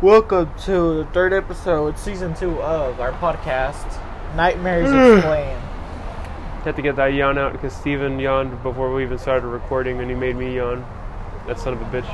[0.00, 3.84] Welcome to the third episode, season two of our podcast,
[4.36, 5.16] Nightmares Mm.
[5.16, 5.60] Explained.
[6.64, 10.08] Had to get that yawn out because Steven yawned before we even started recording and
[10.08, 10.84] he made me yawn.
[11.48, 12.06] That son of a bitch.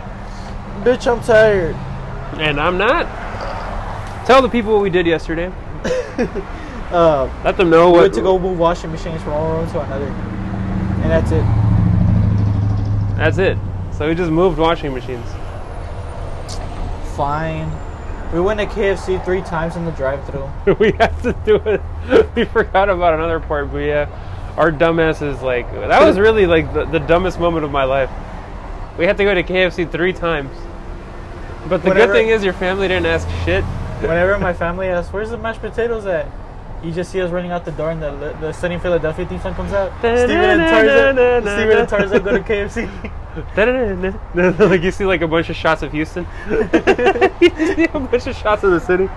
[0.82, 1.76] Bitch, I'm tired.
[2.32, 3.06] And I'm not.
[4.26, 5.52] Tell the people what we did yesterday.
[6.94, 8.02] Uh, Let them know we what.
[8.02, 11.42] went to go move washing machines from one room to another, and that's it.
[13.16, 13.58] That's it.
[13.90, 15.26] So we just moved washing machines.
[17.16, 17.68] Fine.
[18.32, 20.48] We went to KFC three times in the drive-through.
[20.78, 21.80] we have to do it.
[22.36, 26.72] we forgot about another part, but yeah, our dumbass is like that was really like
[26.74, 28.10] the, the dumbest moment of my life.
[28.98, 30.56] We had to go to KFC three times.
[31.68, 33.64] But the Whatever- good thing is your family didn't ask shit.
[34.00, 36.26] Whenever my family asks, "Where's the mashed potatoes at?"
[36.82, 39.54] You just see us running out the door, and the the Sunny Philadelphia theme song
[39.54, 39.90] comes out.
[40.00, 42.88] Steven and Tarzan, Steven and Tarzan go to KFC.
[44.70, 46.26] like you see like a bunch of shots of Houston.
[46.50, 49.08] you see a bunch of shots of the city.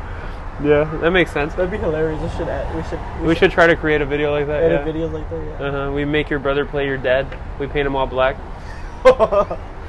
[0.63, 1.53] Yeah, that makes sense.
[1.53, 2.19] That'd be hilarious.
[2.21, 4.63] We should add, we should We should try to create a video like that.
[4.63, 4.91] edit Yeah.
[4.93, 5.59] videos like that.
[5.61, 5.67] Yeah.
[5.67, 5.91] Uh-huh.
[5.91, 7.27] We make your brother play your dad.
[7.59, 8.37] We paint him all black.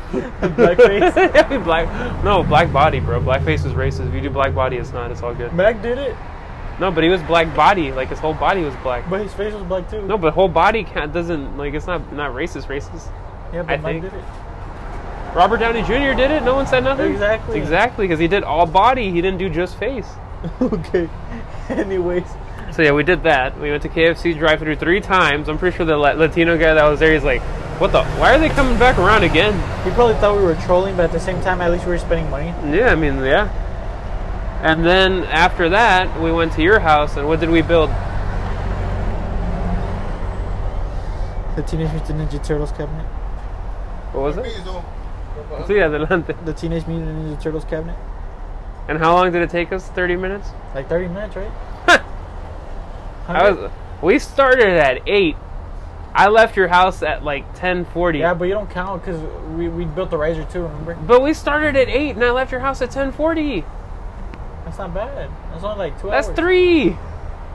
[0.40, 1.50] Blackface.
[1.50, 2.24] We black.
[2.24, 3.20] No, black body, bro.
[3.20, 4.08] Blackface is racist.
[4.08, 5.10] If you do black body, it's not.
[5.10, 5.52] It's all good.
[5.52, 6.16] Mac did it,
[6.80, 7.92] No, but he was black body.
[7.92, 9.08] Like his whole body was black.
[9.10, 10.02] but his face was black too.
[10.06, 12.66] No, but whole body can't doesn't like it's not not racist.
[12.68, 13.10] Racist.
[13.52, 14.24] yeah, but I Mac think- did it.
[15.34, 16.16] Robert Downey Jr.
[16.16, 16.42] did it.
[16.42, 17.12] No one said nothing.
[17.12, 17.58] Exactly.
[17.60, 19.10] Exactly, because he did all body.
[19.10, 20.08] He didn't do just face.
[20.62, 21.08] okay.
[21.68, 22.24] Anyways,
[22.78, 23.58] So yeah, we did that.
[23.58, 25.48] We went to KFC drive-through three times.
[25.48, 27.40] I'm pretty sure the La- Latino guy that was there, he's like,
[27.80, 28.04] "What the?
[28.20, 31.10] Why are they coming back around again?" he probably thought we were trolling, but at
[31.10, 32.54] the same time, at least we were spending money.
[32.72, 33.48] Yeah, I mean, yeah.
[34.62, 37.90] And then after that, we went to your house, and what did we build?
[41.56, 43.06] The Teenage Mutant Ninja Turtles cabinet.
[44.12, 44.44] What was it?
[45.66, 46.32] Sí, adelante.
[46.44, 47.96] The Teenage Mutant Ninja Turtles cabinet.
[48.86, 49.88] And how long did it take us?
[49.88, 50.50] Thirty minutes.
[50.76, 51.50] Like 30 minutes, right?
[53.28, 53.70] I was.
[54.02, 55.36] We started at eight.
[56.14, 58.20] I left your house at like ten forty.
[58.20, 59.20] Yeah, but you don't count because
[59.56, 60.62] we, we built the riser too.
[60.62, 60.94] Remember?
[60.94, 63.64] But we started at eight, and I left your house at ten forty.
[64.64, 65.30] That's not bad.
[65.50, 66.36] That's only like two That's hours.
[66.36, 66.88] three.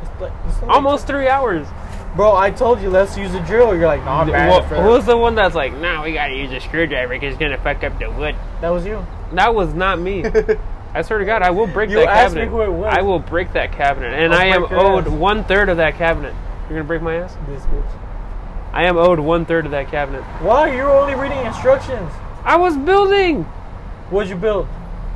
[0.01, 1.67] It's like- it's only Almost three hours.
[2.15, 3.75] Bro, I told you let's use a drill.
[3.75, 4.49] You're like, nah, man.
[4.49, 7.57] Well, who's the one that's like, nah, we gotta use a screwdriver because it's gonna
[7.57, 8.35] fuck up the wood?
[8.61, 9.03] that was you.
[9.33, 10.23] That was not me.
[10.95, 12.55] I swear to God, I will break You that asked me cabinet.
[12.55, 12.93] who it was.
[12.95, 15.09] I will break that cabinet, and I'll I am owed ass.
[15.13, 16.33] one third of that cabinet.
[16.69, 17.35] You're gonna break my ass?
[17.47, 17.83] This bitch.
[18.73, 20.21] I am owed one third of that cabinet.
[20.41, 20.73] Why?
[20.75, 22.11] You're only reading instructions.
[22.43, 23.43] I was building
[24.09, 24.67] What'd you build?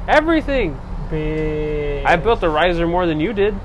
[0.08, 0.80] everything.
[1.10, 2.06] Big.
[2.06, 3.56] I built the riser more than you did,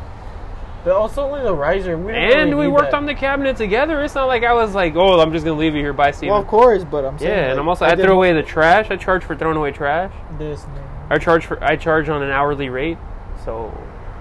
[0.84, 1.96] But also only the riser.
[1.98, 2.96] We and really we worked that.
[2.96, 4.02] on the cabinet together.
[4.02, 5.92] It's not like I was like, oh, I'm just gonna leave you here.
[5.92, 6.32] by Steven.
[6.32, 7.30] Well, of course, but I'm saying.
[7.30, 8.90] yeah, and I'm also I, did threw away the trash.
[8.90, 10.12] I charge for throwing away trash.
[10.38, 10.64] This.
[11.12, 12.96] I charge for I charge on an hourly rate,
[13.44, 13.66] so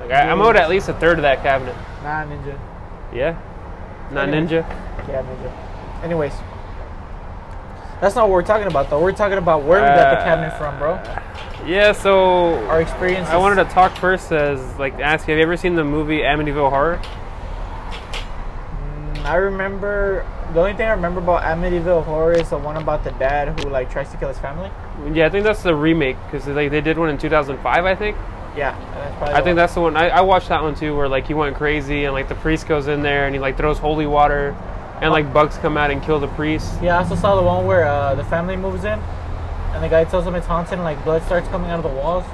[0.02, 1.74] like I, I'm owed at least a third of that cabinet.
[2.04, 2.60] Nah, ninja.
[3.14, 3.40] Yeah,
[4.12, 4.62] not Anyway.
[4.62, 5.08] ninja.
[5.08, 6.04] Yeah, ninja.
[6.04, 6.34] Anyways,
[8.02, 9.02] that's not what we're talking about, though.
[9.02, 10.96] We're talking about where we got the cabinet from, bro.
[11.66, 13.30] Yeah, so Our experience.
[13.30, 16.20] I wanted to talk first as like ask you, have you ever seen the movie
[16.20, 17.00] Amityville Horror?
[19.14, 23.04] Mm, I remember the only thing I remember about Amityville Horror is the one about
[23.04, 24.70] the dad who like tries to kill his family.
[25.14, 28.18] Yeah, I think that's the remake because like they did one in 2005, I think.
[28.56, 29.34] Yeah, that's probably.
[29.34, 29.56] I think one.
[29.56, 29.98] that's the one.
[29.98, 32.68] I, I watched that one too, where like he went crazy and like the priest
[32.68, 34.56] goes in there and he like throws holy water,
[35.02, 36.74] and like bugs come out and kill the priest.
[36.82, 40.04] Yeah, I also saw the one where uh, the family moves in, and the guy
[40.04, 42.26] tells them it's haunted, and like blood starts coming out of the walls.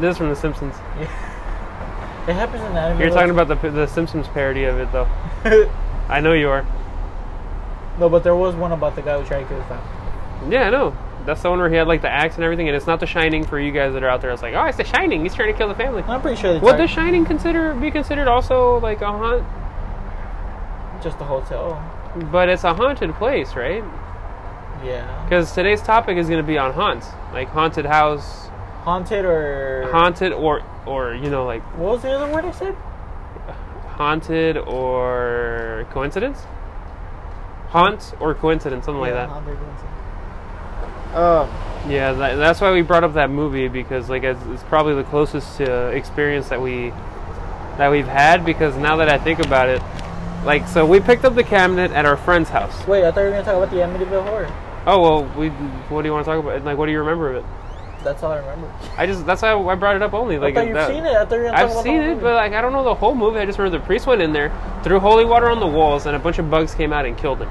[0.00, 0.74] This is from The Simpsons.
[2.26, 3.00] Yeah, It happens in Amityville.
[3.00, 5.08] You're talking about the the Simpsons parody of it though.
[6.08, 6.64] I know you are.
[7.98, 10.52] No, but there was one about the guy who tried to kill his family.
[10.54, 10.96] Yeah, I know.
[11.26, 13.06] That's the one where he had like the axe and everything, and it's not The
[13.06, 14.30] Shining for you guys that are out there.
[14.30, 15.22] It's like, oh, it's The Shining.
[15.22, 16.02] He's trying to kill the family.
[16.02, 19.42] I'm pretty sure Would The Shining consider be considered also like a haunt?
[21.02, 21.82] just a hotel.
[22.32, 23.82] But it's a haunted place, right?
[24.84, 28.48] Yeah, Because today's topic is going to be on haunts, like haunted house,
[28.82, 32.74] haunted or haunted, or or you know like What was the other word I said?
[33.96, 36.42] haunted or coincidence,
[37.74, 39.28] haunt or coincidence, something like that.
[39.28, 39.90] haunted coincidence.
[41.14, 44.94] Um, Yeah, that, that's why we brought up that movie because like it's, it's probably
[44.94, 46.90] the closest to experience that we
[47.78, 48.44] that we've had.
[48.44, 49.82] Because now that I think about it,
[50.44, 52.86] like so we picked up the cabinet at our friend's house.
[52.86, 54.48] wait, I thought you were gonna talk about the Amityville horror.
[54.86, 55.48] Oh well, we.
[55.90, 56.64] What do you want to talk about?
[56.64, 57.50] Like, what do you remember of it?
[58.02, 58.70] That's all I remember.
[58.98, 60.38] I just that's why I brought it up only.
[60.38, 61.16] Like I thought you've that- seen it.
[61.16, 62.22] I thought you were gonna I've talk about seen the whole it, movie.
[62.22, 63.38] but like I don't know the whole movie.
[63.40, 64.52] I just remember the priest went in there,
[64.84, 67.40] threw holy water on the walls, and a bunch of bugs came out and killed
[67.40, 67.48] him,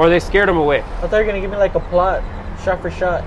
[0.00, 0.80] or they scared him away.
[0.80, 2.24] I thought you were gonna give me like a plot,
[2.64, 3.22] shot for shot.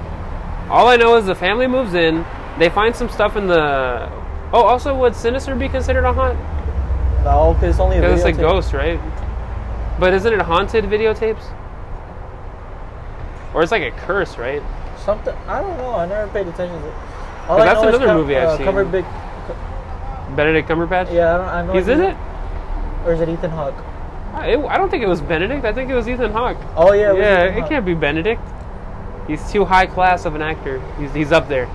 [0.72, 2.26] All I know is the family moves in.
[2.58, 4.10] They find some stuff in the.
[4.52, 6.40] Oh, also, would Sinister be considered a haunt?
[7.24, 9.00] No, because it's only a Because it's a ghost, right?
[10.00, 11.44] But isn't it haunted videotapes?
[13.54, 14.64] Or it's like a curse, right?
[14.98, 15.94] Something I don't know.
[15.94, 16.94] I never paid attention to it.
[17.50, 18.66] All I that's know another Cum- movie I've uh, seen.
[18.66, 20.36] Cumberbatch.
[20.36, 21.14] Benedict Cumberbatch.
[21.14, 21.48] Yeah, I don't.
[21.50, 21.74] I know.
[21.74, 22.18] He's in it.
[23.06, 23.76] Or is it Ethan Hawke?
[24.34, 25.64] I I don't think it was Benedict.
[25.66, 26.58] I think it was Ethan Hawke.
[26.76, 27.10] Oh yeah.
[27.10, 28.42] it was yeah, Ethan it can't be Benedict.
[29.28, 30.82] He's too high class of an actor.
[31.00, 31.68] He's he's up there.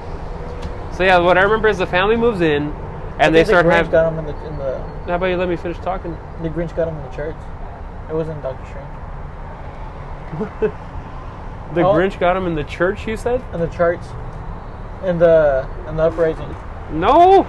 [0.92, 2.72] So yeah, what I remember is the family moves in,
[3.20, 3.90] and they the start Grinch having.
[3.92, 6.16] got him in the in the How about you let me finish talking?
[6.42, 7.36] the Grinch got him in the church.
[8.10, 8.88] It wasn't Doctor Strange.
[11.74, 11.92] The Oh.
[11.92, 13.06] Grinch got him in the church.
[13.06, 14.00] You said In the church.
[15.04, 16.54] In the in the uprising.
[16.92, 17.46] no.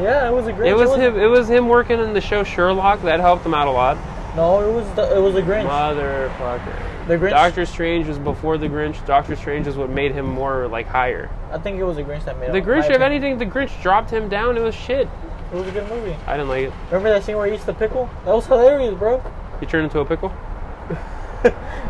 [0.00, 0.68] Yeah, it was a Grinch.
[0.68, 1.20] It was wasn't- him.
[1.20, 3.02] It was him working in the show Sherlock.
[3.02, 3.98] That helped him out a lot.
[4.38, 5.66] No, it was the, it was a Grinch.
[5.68, 7.08] Motherfucker.
[7.08, 7.30] The Grinch.
[7.30, 9.04] Doctor Strange was before the Grinch.
[9.04, 11.28] Doctor Strange is what made him more like higher.
[11.50, 12.52] I think it was the Grinch that made him.
[12.52, 12.60] The.
[12.60, 13.02] Grinch, if opinion.
[13.02, 14.56] anything, the Grinch dropped him down.
[14.56, 15.08] It was shit.
[15.52, 16.14] It was a good movie.
[16.28, 16.72] I didn't like it.
[16.86, 18.08] Remember that scene where he eats the pickle?
[18.24, 19.20] That was hilarious, bro.
[19.58, 20.28] He turned into a pickle.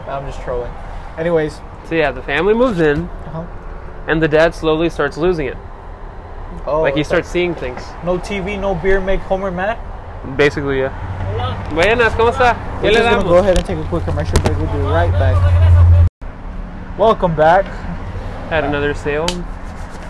[0.08, 0.72] I'm just trolling.
[1.18, 3.44] Anyways, So yeah, the family moves in, uh-huh.
[4.06, 5.56] and the dad slowly starts losing it.
[6.64, 7.82] oh, like he starts seeing things.
[8.06, 9.78] no TV, no beer, make Homer mad.
[10.38, 11.17] Basically, yeah.
[11.74, 12.54] Buenas, ¿cómo está?
[12.80, 13.24] ¿Qué We're le just gonna damos?
[13.28, 14.56] go ahead and take a quick commercial break.
[14.58, 16.08] We'll be right back.
[16.98, 17.66] Welcome back.
[18.48, 19.26] Had another sale.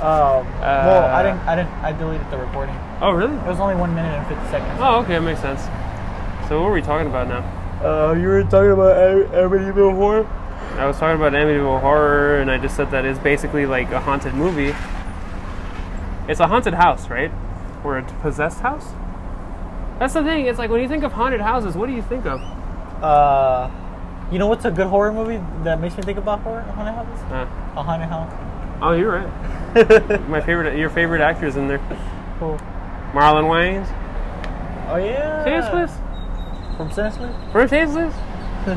[0.01, 2.77] Um, well, I Uh, didn't, I didn't, I deleted the recording.
[3.03, 3.35] Oh, really?
[3.35, 4.79] It was only one minute and fifty seconds.
[4.81, 5.63] Oh, okay, that makes sense.
[6.49, 7.43] So what were we talking about now?
[7.83, 8.97] Uh, you were talking about
[9.33, 10.27] Amityville Horror.
[10.79, 14.01] I was talking about Amityville Horror, and I just said that it's basically like a
[14.01, 14.75] haunted movie.
[16.29, 17.33] It's a haunted house, right?
[17.85, 18.87] Or a possessed house?
[19.99, 20.47] That's the thing.
[20.47, 22.41] It's like when you think of haunted houses, what do you think of?
[23.03, 23.71] Uh,
[24.31, 26.63] you know what's a good horror movie that makes me think about horror?
[26.63, 27.21] Haunted houses?
[27.33, 28.33] Uh, A haunted house.
[28.83, 30.21] oh, you're right.
[30.29, 31.79] My favorite, your favorite actor's in there.
[32.39, 32.59] Cool.
[33.13, 33.89] Marlon Wayans.
[34.91, 35.45] Oh yeah.
[35.45, 35.93] Tasteless.
[36.77, 37.35] From Senseless.
[37.53, 38.15] From Tasteless.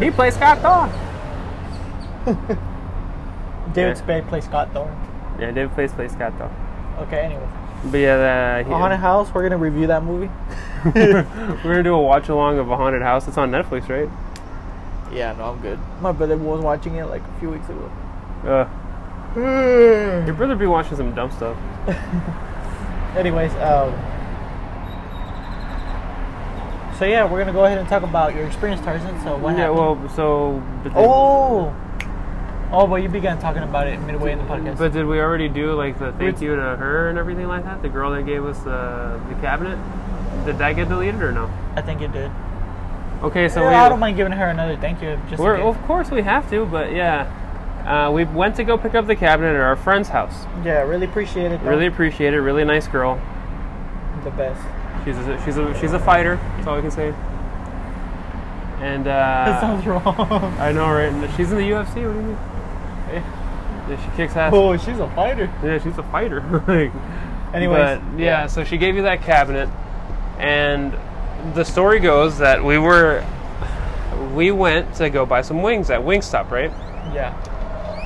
[0.01, 0.89] He plays Scott Thor.
[3.73, 3.93] David Yeah.
[3.93, 4.95] Spade plays Scott Thorne.
[5.39, 6.51] Yeah, David plays plays Scott Thor.
[6.99, 7.19] Okay.
[7.21, 7.47] Anyway,
[7.85, 9.33] But yeah, uh, he- haunted house.
[9.33, 10.29] We're gonna review that movie.
[10.85, 11.23] we're
[11.63, 13.27] gonna do a watch along of a haunted house.
[13.27, 14.09] It's on Netflix, right?
[15.11, 15.79] Yeah, no, I'm good.
[15.99, 17.91] My brother was watching it like a few weeks ago.
[18.43, 18.69] Uh,
[20.25, 21.57] your brother be watching some dumb stuff.
[23.17, 23.93] Anyways, um,
[27.01, 29.19] so yeah, we're gonna go ahead and talk about your experience, Tarzan.
[29.23, 29.77] So what yeah, happened?
[29.79, 30.63] well, so.
[30.83, 31.75] But did, oh,
[32.71, 34.77] oh, but you began talking about it midway in the podcast.
[34.77, 37.63] But did we already do like the thank Which- you to her and everything like
[37.65, 37.81] that?
[37.81, 39.77] The girl that gave us the the cabinet.
[40.45, 41.51] Did that get deleted or no?
[41.75, 42.31] I think it did.
[43.21, 43.75] Okay, so Yeah, we.
[43.75, 45.19] I don't mind giving her another thank you.
[45.29, 47.37] Just of course we have to, but yeah.
[47.85, 50.45] Uh, we went to go pick up the cabinet at our friend's house.
[50.63, 51.63] yeah, really appreciate it.
[51.63, 51.69] though.
[51.69, 52.39] Really appreciate it.
[52.39, 53.19] Really nice girl.
[54.23, 54.61] the best.
[55.03, 56.35] She's a, she's a she's a fighter.
[56.55, 57.07] That's all I can say.
[58.81, 60.03] And that uh, sounds wrong.
[60.59, 61.11] I know, right?
[61.37, 61.87] She's in the UFC.
[61.87, 62.37] What do you mean?
[63.11, 63.23] Eh?
[63.89, 64.53] Yeah, she kicks ass.
[64.55, 65.51] oh, she's a fighter.
[65.63, 66.41] Yeah, she's a fighter.
[66.67, 66.91] like,
[67.53, 69.67] Anyways, but yeah, so she gave you that cabinet,
[70.39, 70.93] and
[71.53, 73.25] the story goes that we were
[74.33, 76.71] we went to go buy some wings at Wingstop, right?
[77.13, 77.33] yeah.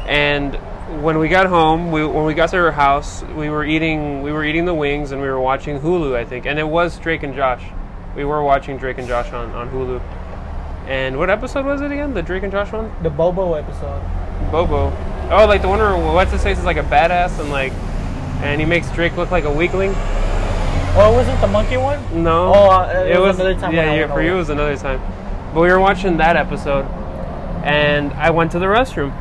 [0.07, 0.55] And
[1.03, 4.31] when we got home, we, when we got to her house, we were eating we
[4.31, 7.24] were eating the wings and we were watching Hulu, I think, and it was Drake
[7.24, 7.63] and Josh.
[8.15, 10.01] We were watching Drake and Josh on, on Hulu.
[10.88, 12.13] And what episode was it again?
[12.13, 12.91] The Drake and Josh one?
[13.03, 14.01] The Bobo episode.
[14.55, 14.85] Bobo.
[15.31, 17.74] Oh, like the one where what's his face is like a badass and like,
[18.41, 19.91] and he makes Drake look like a weakling.
[20.97, 22.00] Oh, was it the monkey one?
[22.24, 22.53] No.
[22.55, 24.07] Oh, uh, it was another time Yeah, yeah.
[24.07, 25.01] For you, it was another time.
[25.53, 26.85] But we were watching that episode,
[27.65, 29.12] and I went to the restroom.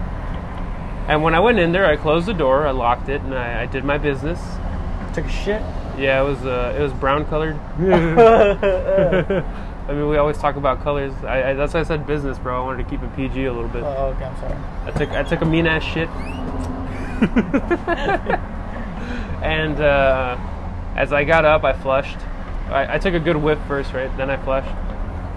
[1.09, 3.63] And when I went in there, I closed the door, I locked it, and I,
[3.63, 4.41] I did my business.
[5.15, 5.63] Took a shit.
[5.99, 7.59] Yeah, it was uh, it was brown colored.
[9.87, 11.13] I mean, we always talk about colors.
[11.25, 12.63] I, I, that's why I said business, bro.
[12.63, 13.83] I wanted to keep it PG a little bit.
[13.83, 14.57] Oh, okay, I'm sorry.
[14.87, 16.09] I took I took a mean ass shit.
[19.43, 20.37] and uh,
[20.97, 22.17] as I got up, I flushed.
[22.69, 24.11] I, I took a good whiff first, right?
[24.17, 24.71] Then I flushed.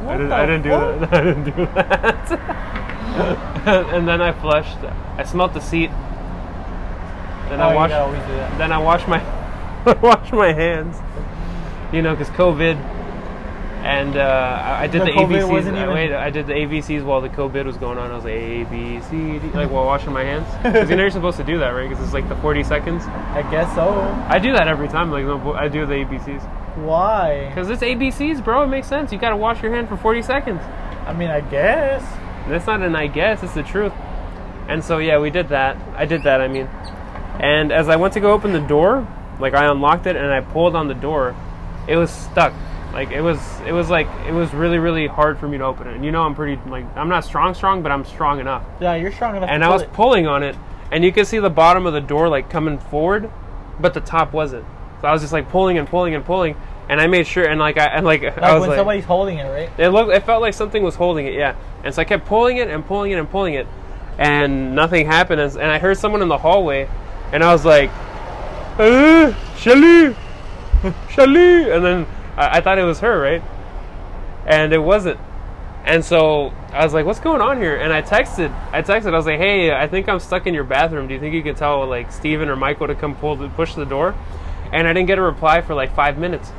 [0.01, 1.00] What I didn't, the I didn't do fuck?
[1.00, 1.13] that.
[1.13, 1.66] I didn't do
[3.68, 3.86] that.
[3.94, 4.77] and then I flushed.
[5.18, 5.89] I smelt the seat.
[7.50, 7.89] Then Oh, I you washed.
[7.92, 8.58] gotta always do that.
[8.58, 9.20] Then I washed my
[9.86, 10.98] I washed my hands.
[11.92, 12.77] You know, because COVID.
[13.88, 15.74] And uh, I did The the, ABCs.
[15.74, 18.12] I, wait, I did the ABCs while the COVID was going on.
[18.12, 20.46] I was like A B C D, like while washing my hands.
[20.63, 21.88] Because you know you're supposed to do that, right?
[21.88, 23.06] Because it's like the 40 seconds.
[23.06, 23.89] I guess so.
[24.27, 25.10] I do that every time.
[25.10, 25.25] Like
[25.56, 26.44] I do the ABCs.
[26.84, 27.48] Why?
[27.48, 28.63] Because it's ABCs, bro.
[28.63, 29.13] It makes sense.
[29.13, 30.62] You gotta wash your hand for 40 seconds.
[31.06, 32.03] I mean, I guess.
[32.50, 33.94] That's not an I guess, it's the truth.
[34.67, 35.77] And so yeah, we did that.
[35.96, 36.67] I did that, I mean.
[37.39, 39.08] And as I went to go open the door,
[39.39, 41.36] like I unlocked it and I pulled on the door,
[41.88, 42.53] it was stuck.
[42.98, 45.88] Like it was it was like it was really, really hard for me to open
[45.88, 45.94] it.
[45.94, 48.63] And you know I'm pretty like I'm not strong strong, but I'm strong enough.
[48.82, 49.51] Yeah, you're strong enough.
[49.51, 49.94] And I was it.
[49.94, 50.56] pulling on it
[50.92, 53.30] and you could see the bottom of the door like coming forward,
[53.80, 54.66] but the top wasn't.
[55.01, 56.56] So I was just like pulling and pulling and pulling
[56.89, 59.06] and I made sure and like I and like, like I was when like somebody's
[59.06, 59.70] holding it, right?
[59.77, 60.12] it looked.
[60.12, 61.36] It felt like something was holding it.
[61.36, 61.56] Yeah.
[61.84, 63.68] And so I kept pulling it and pulling it and pulling it,
[64.18, 65.39] and nothing happened.
[65.39, 66.89] And, and I heard someone in the hallway,
[67.32, 67.92] and I was like,
[68.80, 70.16] uh, "Shelly,
[71.10, 73.41] Shelly," and then I, I thought it was her, right?
[74.46, 75.20] And it wasn't.
[75.86, 78.51] And so I was like, "What's going on here?" And I texted.
[78.72, 79.13] I texted.
[79.13, 81.08] I was like, "Hey, I think I'm stuck in your bathroom.
[81.08, 83.74] Do you think you could tell like Steven or Michael to come pull the, push
[83.75, 84.15] the door?"
[84.74, 86.51] And I didn't get a reply for like five minutes.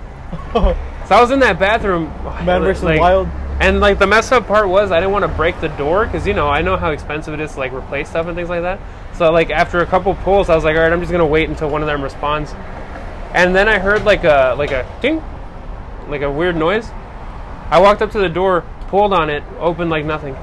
[1.08, 2.04] So I was in that bathroom.
[2.44, 3.28] Man versus like- Wild.
[3.61, 6.26] and like the messed up part was I didn't want to break the door because
[6.26, 8.61] you know I know how expensive it is to like replace stuff and things like
[8.61, 8.78] that.
[9.14, 11.49] So like after a couple pulls, I was like, all right, I'm just gonna wait
[11.49, 12.52] until one of them responds.
[13.32, 15.23] And then I heard like a like a ding,
[16.09, 16.91] like a weird noise.
[17.71, 20.37] I walked up to the door, pulled on it, opened like nothing.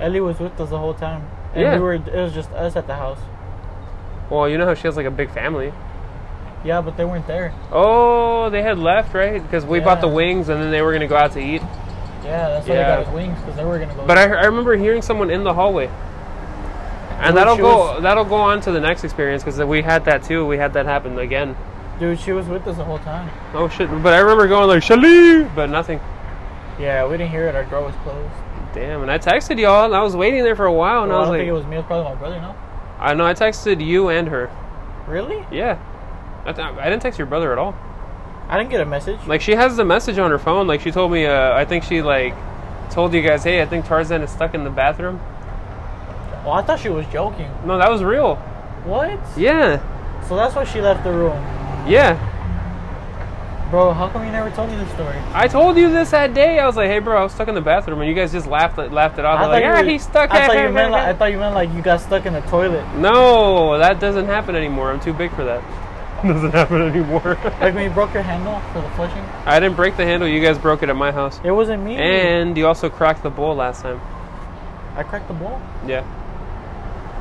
[0.00, 1.22] Ellie was with us the whole time.
[1.54, 1.74] And Yeah.
[1.76, 1.92] we were.
[1.94, 3.20] It was just us at the house.
[4.30, 5.72] Well, you know how she has like a big family.
[6.64, 7.52] Yeah, but they weren't there.
[7.72, 11.06] Oh, they had left right because we bought the wings and then they were gonna
[11.08, 11.60] go out to eat.
[12.24, 12.82] Yeah, that's why Yeah.
[12.82, 14.04] they got his wings because they were gonna go.
[14.06, 15.90] But I, I remember hearing someone in the hallway.
[17.22, 20.22] And that'll go was- that'll go on to the next experience because we had that
[20.24, 20.46] too.
[20.46, 21.56] We had that happen again.
[21.98, 23.30] dude, she was with us the whole time.
[23.54, 23.88] Oh shit!
[24.02, 26.00] But I remember going like Shali, but nothing.
[26.80, 27.54] Yeah, we didn't hear it.
[27.54, 28.32] Our door was closed.
[28.74, 29.02] Damn.
[29.02, 31.24] And I texted y'all, and I was waiting there for a while, and Well, I
[31.24, 31.76] I was don't like, think it was me.
[31.76, 32.40] It was probably my brother.
[32.40, 32.54] No.
[32.98, 34.50] I know I texted you and her.
[35.06, 35.44] Really?
[35.52, 35.78] Yeah.
[36.46, 37.74] I, th- I didn't text your brother at all.
[38.48, 39.18] I didn't get a message.
[39.26, 40.66] Like she has the message on her phone.
[40.66, 41.26] Like she told me.
[41.26, 42.34] Uh, I think she like
[42.90, 45.20] told you guys, hey, I think Tarzan is stuck in the bathroom.
[46.44, 47.50] Well, I thought she was joking.
[47.64, 48.36] No, that was real.
[48.84, 49.18] What?
[49.36, 49.80] Yeah.
[50.28, 51.36] So that's why she left the room.
[51.86, 52.18] Yeah.
[53.70, 55.16] Bro, how come you never told me this story?
[55.32, 56.58] I told you this that day.
[56.58, 58.46] I was like, "Hey, bro, I was stuck in the bathroom," and you guys just
[58.46, 59.38] laughed laughed it off.
[59.38, 61.32] I They're like, you "Yeah, were- he's stuck." I thought you meant like I thought
[61.32, 62.84] you meant like you got stuck in the toilet.
[62.96, 64.90] no, that doesn't happen anymore.
[64.92, 65.62] I'm too big for that.
[66.22, 67.38] doesn't happen anymore.
[67.62, 69.24] Like when you broke your handle for the flushing.
[69.46, 70.28] I didn't break the handle.
[70.28, 71.96] You guys broke it at my house, It wasn't me.
[71.96, 74.00] and you also cracked the bowl last time.
[74.96, 75.58] I cracked the bowl.
[75.86, 76.04] Yeah,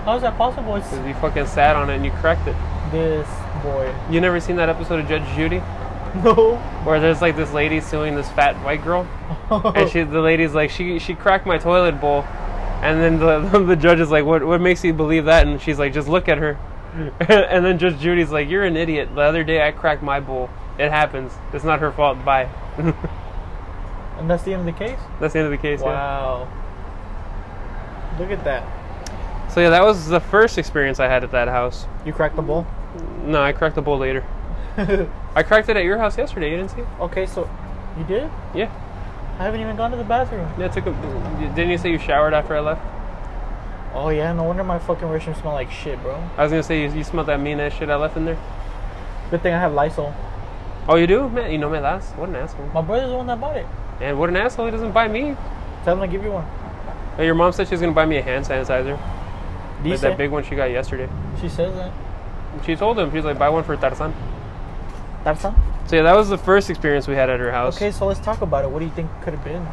[0.05, 0.75] How is that possible?
[0.75, 2.55] It's because you fucking sat on it and you cracked it.
[2.91, 3.27] this
[3.63, 3.93] boy.
[4.09, 5.57] You never seen that episode of Judge Judy
[6.23, 6.57] No.
[6.83, 9.07] where there's like this lady suing this fat white girl,
[9.49, 12.23] and she the lady's like she she cracked my toilet bowl,
[12.81, 15.47] and then the the judge is like, what what makes you believe that?
[15.47, 16.57] And she's like, just look at her,
[17.21, 19.15] and then Judge Judy's like, you're an idiot.
[19.15, 20.49] The other day I cracked my bowl.
[20.77, 21.31] It happens.
[21.53, 22.25] It's not her fault.
[22.25, 22.49] Bye.
[22.77, 24.99] and that's the end of the case.
[25.19, 25.79] That's the end of the case.
[25.79, 25.85] Yeah.
[25.87, 26.49] Wow.
[28.19, 28.63] Look at that.
[29.53, 31.85] So yeah, that was the first experience I had at that house.
[32.05, 32.65] You cracked the bowl.
[33.25, 34.23] No, I cracked the bowl later.
[35.35, 36.51] I cracked it at your house yesterday.
[36.51, 36.87] You didn't see it?
[37.01, 37.49] okay, so
[37.97, 38.29] you did?
[38.55, 38.71] Yeah.
[39.37, 40.49] I haven't even gone to the bathroom.
[40.57, 40.67] Yeah.
[40.67, 40.87] It took.
[40.87, 40.91] A,
[41.55, 42.81] didn't you say you showered after I left?
[43.93, 46.15] Oh yeah, no wonder my fucking restroom smell like shit, bro.
[46.37, 48.39] I was gonna say you, you smelled that mean ass shit I left in there.
[49.31, 50.15] Good thing I have Lysol.
[50.87, 51.27] Oh, you do?
[51.27, 52.15] Man, you know me last.
[52.15, 52.67] What an asshole.
[52.67, 53.65] My brother's the one that bought it.
[53.99, 54.65] And what an asshole.
[54.65, 55.35] He doesn't buy me.
[55.83, 56.45] Tell him to give you one.
[57.17, 58.97] Hey, your mom said she was gonna buy me a hand sanitizer.
[59.83, 61.09] Like that big one she got yesterday.
[61.39, 61.91] She says that.
[62.65, 64.13] She told him she's like buy one for Tarzan.
[65.23, 65.55] Tarzan.
[65.87, 67.77] So yeah, that was the first experience we had at her house.
[67.77, 68.69] Okay, so let's talk about it.
[68.71, 69.65] What do you think could have been?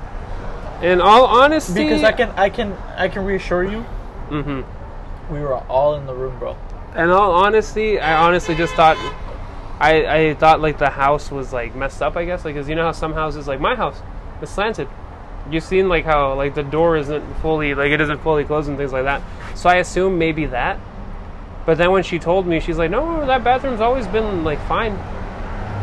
[0.82, 3.82] In all honesty, Because I can, I can, I can reassure you,
[4.30, 4.62] hmm
[5.30, 6.56] we were all in the room, bro.
[6.96, 8.96] In all honesty, I honestly just thought,
[9.78, 12.16] I I thought like the house was like messed up.
[12.16, 14.00] I guess like because you know how some houses like my house,
[14.40, 14.88] it's slanted.
[15.50, 18.76] You've seen like how like the door isn't fully like it isn't fully closed and
[18.76, 19.22] things like that.
[19.54, 20.78] So I assume maybe that.
[21.64, 24.92] But then when she told me, she's like, "No, that bathroom's always been like fine."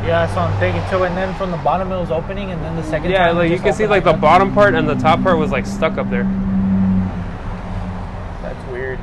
[0.05, 1.03] Yeah, so I'm thinking too.
[1.03, 3.60] And then from the bottom it was opening, and then the second Yeah, like you
[3.60, 4.22] can see like the that.
[4.22, 6.24] bottom part and the top part was like stuck up there.
[8.41, 9.00] That's weird.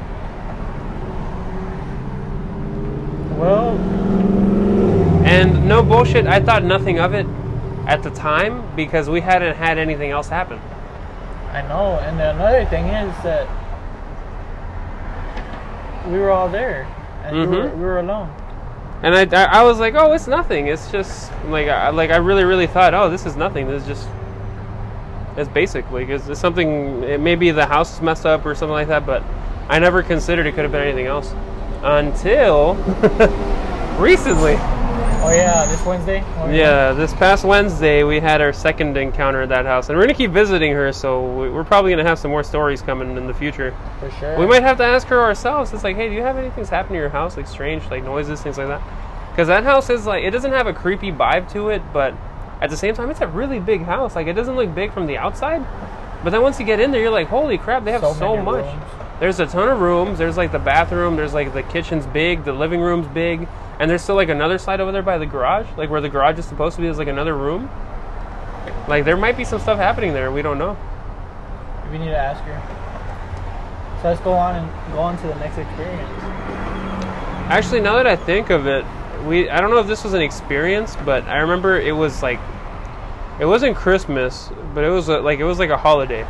[3.39, 3.77] Well,
[5.25, 7.27] And no bullshit, I thought nothing of it
[7.87, 10.59] at the time because we hadn't had anything else happen.
[11.53, 11.99] I know.
[12.01, 13.47] And another thing is that
[16.09, 16.87] we were all there,
[17.25, 17.77] and we, were, Mhm.
[17.77, 18.29] we were alone.
[19.03, 20.69] And I, I, I was like, oh, it's nothing.
[20.69, 23.67] It's just like I like I really really thought, oh, this is nothing.
[23.69, 24.09] This is just
[25.37, 25.91] it's basic.
[25.91, 27.03] Like it's, it's something.
[27.03, 29.23] It maybe the house is messed up or something like that, but
[29.69, 31.35] I never considered it could have been anything else
[31.83, 32.75] until
[33.99, 34.55] recently.
[35.25, 36.25] Oh yeah, this Wednesday.
[36.39, 40.03] Oh, Yeah, this past Wednesday we had our second encounter at that house, and we're
[40.05, 40.93] gonna keep visiting her.
[40.93, 43.73] So we- we're probably gonna have some more stories coming in the future.
[44.01, 44.37] for sure.
[44.37, 45.73] We might have to ask her ourselves.
[45.73, 48.41] It's like, hey, do you have anything happen to your house, like strange, like noises,
[48.43, 48.81] things like that?
[49.31, 52.15] Because that house is like, it doesn't have a creepy vibe to it, but
[52.61, 54.17] at the same time, it's a really big house.
[54.17, 55.63] Like, it doesn't look big from the outside,
[56.25, 58.37] but then once you get in there, you're like, holy crap, they have so, So
[58.39, 58.65] much.
[58.65, 58.83] rooms.
[59.21, 60.19] There's a ton of rooms.
[60.19, 61.15] There's like the bathroom.
[61.15, 62.43] There's like the kitchen's big.
[62.45, 63.47] The living room's big,
[63.83, 66.39] and there's still like another side over there by the garage, like where the garage
[66.39, 66.87] is supposed to be.
[66.87, 67.69] Is like another room.
[68.87, 70.31] Like there might be some stuff happening there.
[70.31, 70.77] We don't know.
[71.91, 73.99] We need to ask her.
[74.01, 76.09] So let's go on and go on to the next experience.
[77.51, 78.85] Actually, now that I think of it,
[79.27, 82.39] we I don't know if this was an experience, but I remember it was like
[83.41, 86.23] it wasn't Christmas, but it was a, like it was like a holiday,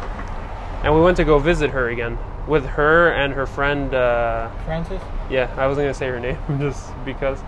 [0.85, 2.17] and we went to go visit her again
[2.49, 3.93] with her and her friend.
[3.93, 5.03] Uh, Francis.
[5.33, 7.41] Yeah, I wasn't gonna say her name just because,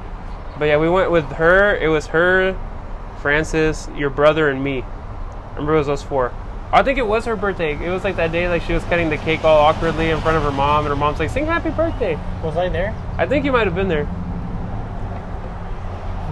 [0.58, 1.76] but yeah, we went with her.
[1.76, 2.58] It was her,
[3.20, 4.84] Francis, your brother, and me.
[5.52, 6.32] Remember, it was us four.
[6.72, 7.74] I think it was her birthday.
[7.74, 10.36] It was like that day, like she was cutting the cake all awkwardly in front
[10.36, 12.94] of her mom, and her mom's like, "Sing happy birthday." Was I there?
[13.18, 14.04] I think you might have been there.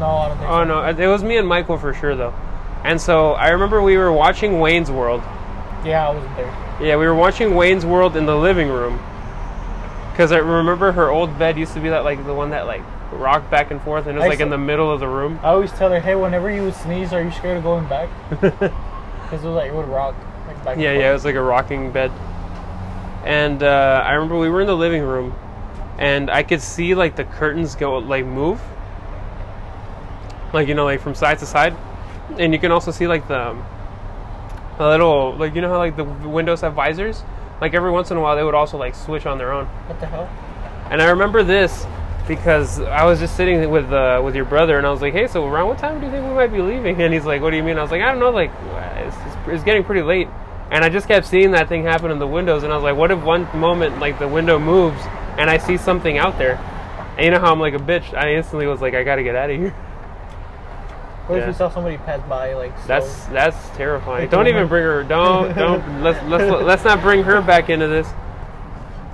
[0.00, 0.54] No, I don't think so.
[0.54, 0.96] Oh so.
[0.96, 2.34] no, it was me and Michael for sure though.
[2.82, 5.22] And so I remember we were watching Wayne's World.
[5.84, 6.78] Yeah, I wasn't there.
[6.80, 8.98] Yeah, we were watching Wayne's World in the living room.
[10.16, 12.82] Cause I remember her old bed used to be that like the one that like
[13.12, 15.38] rocked back and forth, and it was I like in the middle of the room.
[15.42, 18.08] I always tell her, hey, whenever you would sneeze, are you scared of going back?
[19.32, 20.14] Because it was like it would rock.
[20.46, 21.00] Like back and Yeah, forth.
[21.00, 22.10] yeah, it was like a rocking bed.
[23.24, 25.34] And uh, I remember we were in the living room,
[25.98, 28.60] and I could see like the curtains go like move,
[30.52, 31.74] like you know, like from side to side,
[32.38, 33.56] and you can also see like the
[34.78, 37.22] a little like you know how like the windows have visors.
[37.62, 39.66] Like every once in a while, they would also like switch on their own.
[39.66, 40.28] What the hell?
[40.90, 41.86] And I remember this
[42.26, 45.28] because I was just sitting with uh, with your brother, and I was like, "Hey,
[45.28, 47.50] so around what time do you think we might be leaving?" And he's like, "What
[47.50, 48.30] do you mean?" I was like, "I don't know.
[48.30, 48.50] Like,
[48.96, 50.26] it's, it's, it's getting pretty late."
[50.72, 52.96] And I just kept seeing that thing happen in the windows, and I was like,
[52.96, 55.00] "What if one moment like the window moves
[55.38, 56.56] and I see something out there?"
[57.16, 58.12] And you know how I'm like a bitch.
[58.12, 59.72] I instantly was like, "I gotta get out of here."
[61.26, 61.46] What if Yeah.
[61.48, 62.72] you saw somebody pass by like?
[62.86, 64.28] That's that's terrifying.
[64.28, 65.04] Don't even bring her.
[65.04, 68.08] Don't don't let's let's let's not bring her back into this.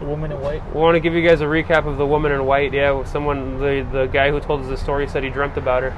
[0.01, 0.63] the woman in white?
[0.75, 2.73] We want to give you guys a recap of the woman in white.
[2.73, 5.93] Yeah, someone the the guy who told us the story said he dreamt about her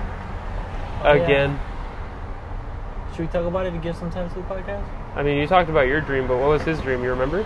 [1.05, 1.23] Oh, yeah.
[1.23, 1.61] again.
[3.13, 4.85] Should we talk about it to give some time to the podcast?
[5.15, 7.03] I mean, you talked about your dream, but what was his dream?
[7.03, 7.39] You remember?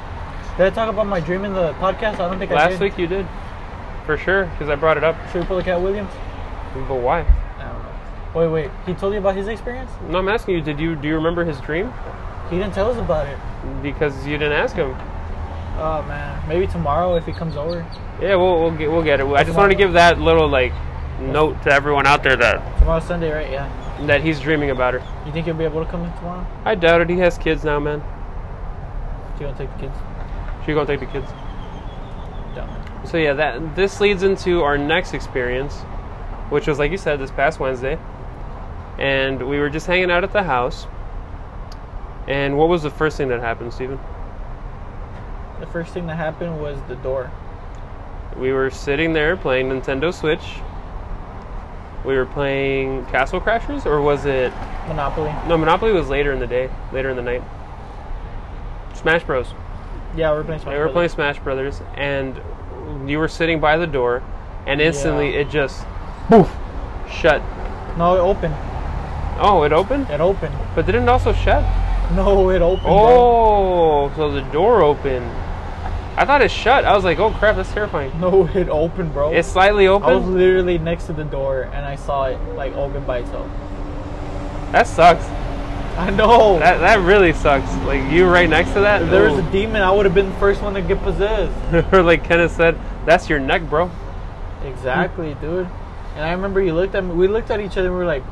[0.57, 2.15] Did I talk about my dream in the podcast?
[2.15, 3.27] I don't think I Last week you did,
[4.07, 5.17] for sure, because I brought it up.
[5.33, 6.11] Should we pull a Cat Williams?
[6.89, 7.25] But why?
[8.35, 8.53] I don't know.
[8.53, 8.71] Wait, wait.
[8.87, 9.91] He told you about his experience?
[10.09, 10.61] No, I'm asking you.
[10.61, 11.93] Did you do you remember his dream?
[12.51, 13.39] He didn't tell us about it.
[13.83, 14.95] Because you didn't ask him.
[15.77, 17.85] Oh man, maybe tomorrow if he comes over.
[18.21, 19.27] Yeah, we'll we'll get we'll get it.
[19.27, 20.73] I just wanted to give that little like
[21.21, 23.51] note to everyone out there that Tomorrow's Sunday, right?
[23.51, 24.07] Yeah.
[24.07, 25.03] that he's dreaming about her.
[25.27, 26.47] You think he'll be able to come in tomorrow?
[26.65, 27.11] I doubt it.
[27.11, 28.01] He has kids now, man.
[28.01, 29.97] Do you want to take the kids?
[30.65, 31.29] She gonna take the kids.
[32.55, 33.07] Down.
[33.07, 35.75] So yeah, that this leads into our next experience,
[36.51, 37.99] which was like you said this past Wednesday,
[38.99, 40.87] and we were just hanging out at the house.
[42.27, 43.99] And what was the first thing that happened, Steven?
[45.61, 47.31] The first thing that happened was the door.
[48.37, 50.43] We were sitting there playing Nintendo Switch.
[52.05, 54.53] We were playing Castle Crashers, or was it?
[54.89, 55.33] Monopoly.
[55.47, 57.43] No, Monopoly was later in the day, later in the night.
[58.95, 59.55] Smash Bros.
[60.17, 60.61] Yeah, we we're playing.
[60.61, 62.39] Smash we were playing Smash Brothers, and
[63.07, 64.23] you were sitting by the door,
[64.67, 65.41] and instantly Yeah.
[65.41, 65.85] it just,
[66.29, 66.51] poof,
[67.11, 67.43] shut.
[67.97, 68.55] No, it opened.
[69.39, 70.55] Oh, it opened, It opened.
[70.75, 71.63] but didn't it also shut?
[72.13, 72.87] No, it opened.
[72.87, 74.11] Oh, bro.
[74.11, 75.27] Oh, so the door opened.
[76.17, 76.85] I thought it shut.
[76.85, 78.19] I was like, oh crap, that's terrifying.
[78.21, 79.33] No, it opened, bro.
[79.33, 80.09] It's slightly open?
[80.09, 83.51] I was literally next to the door and I saw it like open by itself.
[84.71, 85.25] That sucks.
[85.99, 86.59] I know.
[86.59, 87.73] That that really sucks.
[87.85, 89.03] Like you right next to that.
[89.03, 89.49] if there was oh.
[89.49, 91.53] a demon, I would have been the first one to get possessed.
[91.93, 93.91] or like Kenneth said, that's your neck, bro.
[94.65, 95.69] exactly, dude.
[96.15, 97.13] And I remember you looked at me.
[97.13, 98.25] We looked at each other and we were like,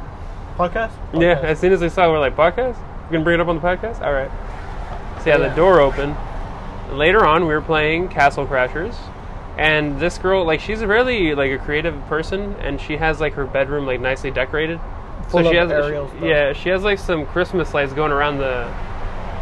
[0.56, 0.92] podcast?
[1.12, 2.76] Yeah, as soon as we saw, we're like, podcast?
[3.08, 4.00] We gonna bring it up on the podcast?
[4.02, 4.30] All right.
[5.22, 6.16] So yeah, the door opened.
[6.92, 8.94] Later on, we were playing Castle Crashers,
[9.56, 13.46] and this girl, like, she's really like a creative person, and she has like her
[13.46, 14.80] bedroom like nicely decorated.
[15.28, 16.12] Full so she has, stuff.
[16.20, 18.66] yeah, she has like some Christmas lights going around the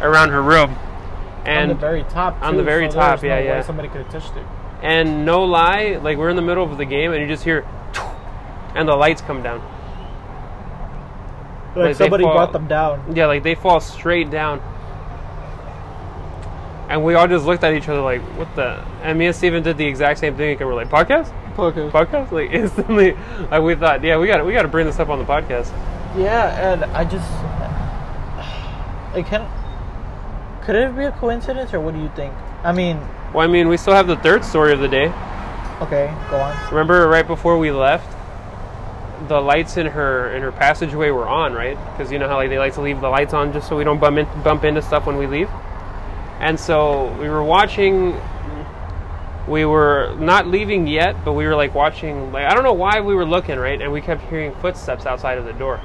[0.01, 2.41] around her room, on and the very top.
[2.41, 3.61] on the very so top, yeah, no yeah.
[3.61, 4.45] Somebody could have touched it.
[4.81, 7.65] and no lie, like we're in the middle of the game, and you just hear,
[8.75, 9.61] and the lights come down.
[11.75, 13.13] Like, Like, somebody fall- brought them down.
[13.15, 14.61] Yeah, like they fall straight down.
[16.89, 18.83] And we all just looked at each other like, what the?
[19.03, 20.57] And me and Steven did the exact same thing.
[20.59, 21.31] And we're like, podcast?
[21.55, 21.91] Podcast?
[21.91, 22.31] Podcast?
[22.33, 23.15] Like instantly,
[23.49, 25.25] like we thought, yeah, we got to we got to bring this up on the
[25.25, 25.71] podcast.
[26.17, 27.29] Yeah, and I just
[29.15, 29.47] like can't.
[30.65, 32.33] could it be a coincidence or what do you think?
[32.63, 32.99] I mean,
[33.33, 35.07] Well, I mean, we still have the third story of the day.
[35.81, 36.57] okay, go on.
[36.71, 38.13] Remember, right before we left,
[39.27, 41.77] the lights in her in her passageway were on, right?
[41.91, 43.83] Because you know how like they like to leave the lights on just so we
[43.83, 45.49] don't bump in, bump into stuff when we leave.
[46.39, 48.19] And so we were watching.
[49.47, 52.31] We were not leaving yet, but we were like watching.
[52.31, 53.81] Like I don't know why we were looking, right?
[53.81, 55.79] And we kept hearing footsteps outside of the door.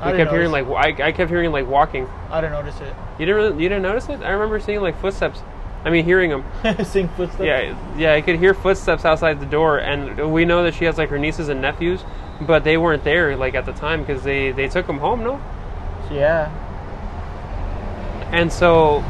[0.00, 2.08] I We kept hearing like I, I kept hearing like walking.
[2.30, 2.94] I didn't notice it.
[3.18, 4.22] You didn't really- you didn't notice it?
[4.22, 5.42] I remember seeing like footsteps.
[5.84, 6.44] I mean, hearing them.
[6.84, 7.42] Seeing footsteps.
[7.42, 10.98] Yeah, yeah, I could hear footsteps outside the door, and we know that she has
[10.98, 12.04] like her nieces and nephews,
[12.40, 15.40] but they weren't there like at the time because they they took them home, no?
[16.10, 16.50] Yeah.
[18.30, 19.02] And so,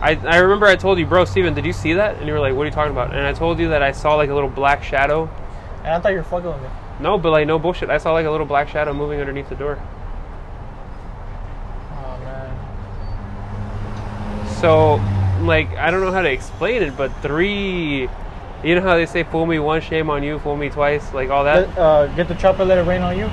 [0.00, 2.16] I I remember I told you, bro, Steven, did you see that?
[2.18, 3.12] And you were like, what are you talking about?
[3.14, 5.28] And I told you that I saw like a little black shadow.
[5.78, 6.68] And I thought you were fucking with me.
[7.00, 7.90] No, but like no bullshit.
[7.90, 9.82] I saw like a little black shadow moving underneath the door.
[11.96, 12.56] Oh man.
[14.60, 15.00] So,
[15.46, 18.08] like, I don't know how to explain it, but three.
[18.64, 21.30] You know how they say, "Fool me once, shame on you; fool me twice," like
[21.30, 21.76] all that.
[21.76, 23.28] Uh, get the chopper, let it rain on you.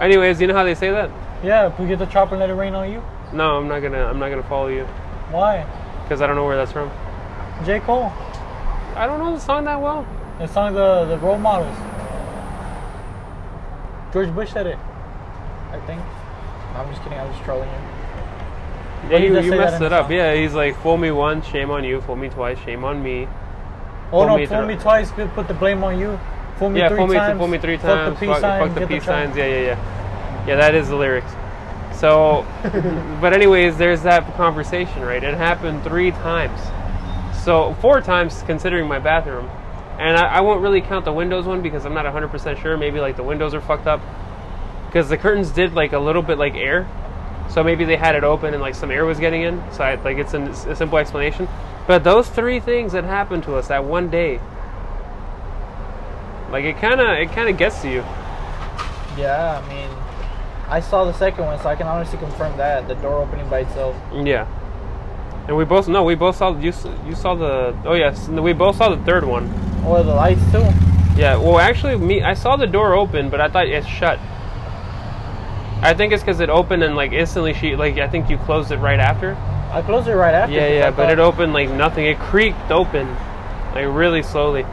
[0.00, 1.10] Anyways, you know how they say that?
[1.44, 3.02] Yeah, if we get the chopper, let it rain on you.
[3.32, 4.04] No, I'm not gonna.
[4.04, 4.84] I'm not gonna follow you
[5.30, 5.66] Why?
[6.02, 6.90] because I don't know where that's from.
[7.64, 7.80] J.
[7.80, 8.12] Cole.
[8.96, 10.06] I don't know the song that well.
[10.38, 11.76] The song, the the role models.
[14.12, 14.78] George Bush said it.
[15.70, 16.00] I think.
[16.74, 17.18] No, I'm just kidding.
[17.18, 17.91] I was just trolling you.
[19.10, 20.10] Yeah, he you, does you say that messed it up.
[20.10, 22.00] Yeah, he's like, fool me once, shame on you.
[22.02, 23.26] Fool me twice, shame on me.
[24.12, 26.18] Oh Fool no, me fool me twice, put the blame on you.
[26.58, 27.38] Fool me yeah, three fool me, times.
[27.38, 28.10] fool me three times.
[28.10, 29.36] fuck the peace fuck, sign, fuck the peace signs.
[29.36, 30.46] Yeah, yeah, yeah.
[30.46, 31.32] Yeah, that is the lyrics.
[31.94, 32.46] So,
[33.20, 35.22] but anyways, there's that conversation, right?
[35.22, 36.60] It happened three times.
[37.42, 39.48] So four times considering my bathroom,
[39.98, 42.76] and I, I won't really count the windows one because I'm not 100% sure.
[42.76, 44.00] Maybe like the windows are fucked up
[44.86, 46.88] because the curtains did like a little bit like air,
[47.52, 49.62] so maybe they had it open and like some air was getting in.
[49.72, 51.48] So I, like it's an, a simple explanation.
[51.86, 54.40] But those three things that happened to us that one day,
[56.50, 58.04] like it kind of it kind of gets to you.
[59.18, 59.90] Yeah, I mean,
[60.68, 63.60] I saw the second one, so I can honestly confirm that the door opening by
[63.60, 63.94] itself.
[64.24, 64.46] Yeah.
[65.48, 66.72] And we both no, we both saw you.
[67.06, 69.52] You saw the oh yes, we both saw the third one.
[69.84, 70.64] Or the lights too.
[71.16, 74.18] Yeah, well, actually, me, I saw the door open, but I thought it shut.
[75.82, 78.70] I think it's because it opened and like instantly she like I think you closed
[78.70, 79.34] it right after.
[79.72, 80.54] I closed it right after.
[80.54, 82.06] Yeah, yeah, but it opened like nothing.
[82.06, 83.08] It creaked open,
[83.74, 84.64] like really slowly.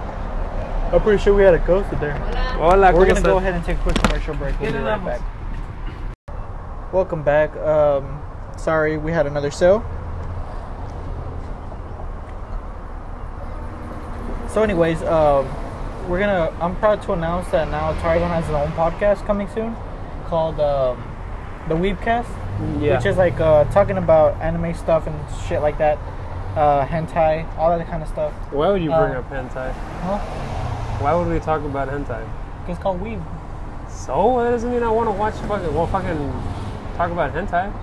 [0.92, 2.14] I'm pretty sure we had a ghost in there.
[2.58, 4.60] Hola, We're gonna go ahead and take a quick commercial break.
[4.60, 5.22] We'll be right back.
[6.94, 7.56] Welcome back.
[7.58, 8.22] Um,
[8.58, 9.84] sorry, we had another sale.
[14.50, 15.48] So, anyways, um,
[16.08, 16.52] we're gonna.
[16.60, 19.76] I'm proud to announce that now Tarzan has his own podcast coming soon,
[20.30, 21.04] called um,
[21.68, 22.30] the Weebcast,
[22.82, 22.96] Yeah.
[22.96, 25.16] which is like uh, talking about anime stuff and
[25.48, 25.98] shit like that,
[26.56, 28.32] uh, hentai, all that kind of stuff.
[28.52, 29.74] Why would you bring uh, up hentai?
[29.74, 30.18] Huh?
[31.02, 32.28] Why would we talk about hentai?
[32.68, 33.24] It's called Weeb.
[33.90, 35.74] So that doesn't mean I want to watch fucking.
[35.74, 36.32] Well, fucking
[36.96, 37.74] talk about hentai,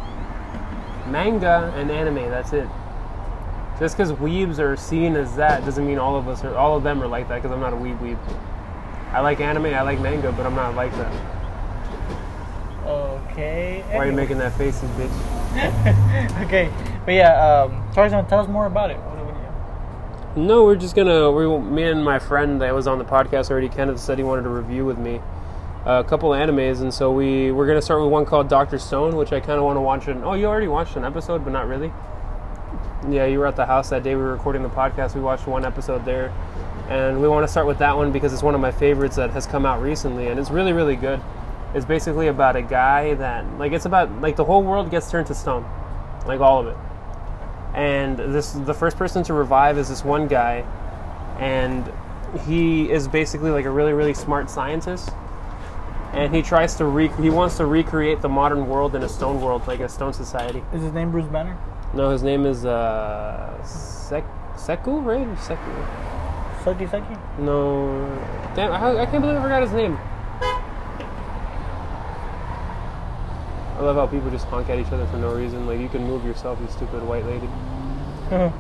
[1.11, 2.31] manga, and anime.
[2.31, 2.69] That's it.
[3.81, 6.55] Just because weebs are seen as that doesn't mean all of us are.
[6.55, 7.43] All of them are like that.
[7.43, 8.19] Because I'm not a weeb weeb.
[9.13, 9.67] I like anime.
[9.67, 11.13] I like manga, but I'm not like that.
[13.37, 13.85] Okay.
[13.91, 16.43] Why are you making that face, you bitch?
[16.47, 16.73] okay,
[17.05, 18.97] but yeah, um, Tarzan, tell us more about it.
[18.97, 19.35] What, what
[20.35, 20.47] do you?
[20.47, 21.31] No, we're just gonna.
[21.31, 24.45] We, me and my friend that was on the podcast already, Kenneth, said he wanted
[24.45, 25.21] to review with me
[25.85, 28.79] uh, a couple of animes, and so we we're gonna start with one called Doctor
[28.79, 30.09] Stone, which I kind of want to watch.
[30.09, 31.93] An, oh, you already watched an episode, but not really.
[33.07, 35.15] Yeah, you were at the house that day we were recording the podcast.
[35.15, 36.33] We watched one episode there,
[36.89, 39.29] and we want to start with that one because it's one of my favorites that
[39.33, 41.21] has come out recently, and it's really really good.
[41.77, 45.27] It's basically about a guy that like it's about like the whole world gets turned
[45.27, 45.63] to stone,
[46.27, 46.77] like all of it.
[47.75, 50.65] And this the first person to revive is this one guy.
[51.39, 51.93] And
[52.47, 55.11] he is basically like a really really smart scientist.
[56.15, 59.43] And he tries to re- he wants to recreate the modern world in a stone
[59.43, 60.65] world like a stone society.
[60.73, 61.59] Is his name Bruce Banner?
[61.93, 64.25] no his name is uh Sek-
[64.57, 65.27] Seku right?
[65.37, 65.87] Seku.
[66.65, 67.39] Sucky?
[67.39, 68.01] no.
[68.57, 69.99] Damn I, I can't believe I forgot his name
[73.77, 75.67] I love how people just honk at each other for no reason.
[75.67, 77.47] Like you can move yourself, you stupid white lady.
[78.31, 78.51] Uh-huh.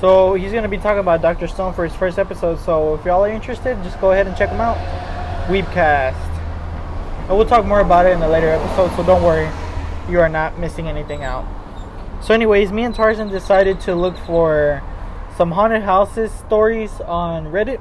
[0.00, 1.48] So he's gonna be talking about Dr.
[1.48, 2.58] Stone for his first episode.
[2.60, 4.76] So if y'all are interested, just go ahead and check him out.
[5.48, 6.14] Weebcast.
[7.28, 8.94] And we'll talk more about it in a later episode.
[8.96, 9.50] So don't worry,
[10.08, 11.44] you are not missing anything out.
[12.20, 14.82] So, anyways, me and Tarzan decided to look for
[15.36, 17.80] some haunted houses stories on Reddit.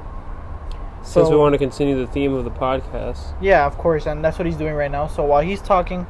[1.08, 3.34] Since we want to continue the theme of the podcast.
[3.42, 5.08] Yeah, of course, and that's what he's doing right now.
[5.08, 6.06] So while he's talking,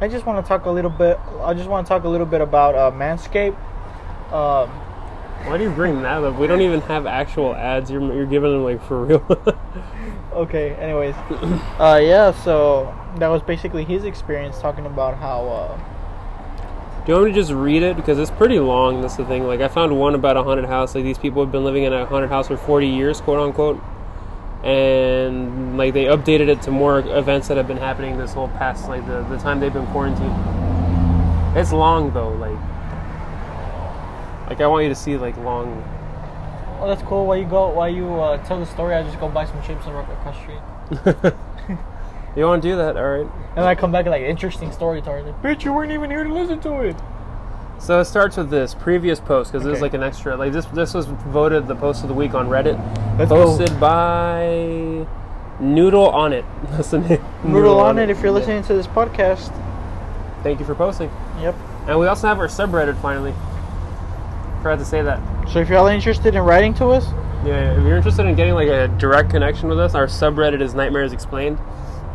[0.00, 1.18] I just want to talk a little bit.
[1.40, 3.56] I just want to talk a little bit about uh, Manscaped.
[4.32, 4.68] Um,
[5.46, 6.38] Why do you bring that up?
[6.38, 7.90] We don't even have actual ads.
[7.90, 9.24] You're you're giving them like for real.
[10.32, 10.74] okay.
[10.74, 11.14] Anyways,
[11.78, 12.32] uh, yeah.
[12.44, 15.46] So that was basically his experience talking about how.
[15.48, 19.00] Uh, Do you want me to just read it because it's pretty long?
[19.00, 19.46] That's the thing.
[19.46, 20.94] Like I found one about a haunted house.
[20.94, 23.80] Like these people have been living in a haunted house for 40 years, quote unquote,
[24.64, 28.88] and like they updated it to more events that have been happening this whole past
[28.88, 30.34] like the the time they've been quarantined.
[31.56, 32.32] It's long though.
[32.32, 32.58] Like
[34.48, 35.82] like I want you to see like long.
[36.80, 37.26] oh, that's cool.
[37.26, 39.86] While you go, while you uh, tell the story, I just go buy some chips
[39.86, 41.34] and walk across the street.
[42.34, 42.96] You want to do that?
[42.96, 43.30] All right.
[43.56, 45.34] And I come back like interesting story, Tarzan.
[45.42, 46.96] Bitch, you weren't even here to listen to it.
[47.82, 50.36] So it starts with this previous post because this is like an extra.
[50.36, 52.78] Like this, this was voted the post of the week on Reddit.
[53.18, 53.44] Let's go.
[53.44, 55.04] posted by
[55.58, 56.44] Noodle on it.
[56.70, 57.24] That's the name.
[57.42, 58.32] Noodle on it if you're Yeah.
[58.38, 59.50] listening to this podcast.
[60.44, 61.10] Thank you for posting.
[61.40, 61.56] Yep.
[61.88, 63.34] And we also have our subreddit finally.
[64.58, 65.18] Forgot to say that.
[65.50, 67.04] So if you're all interested in writing to us,
[67.44, 70.72] Yeah, if you're interested in getting like a direct connection with us, our subreddit is
[70.74, 71.58] Nightmares Explained,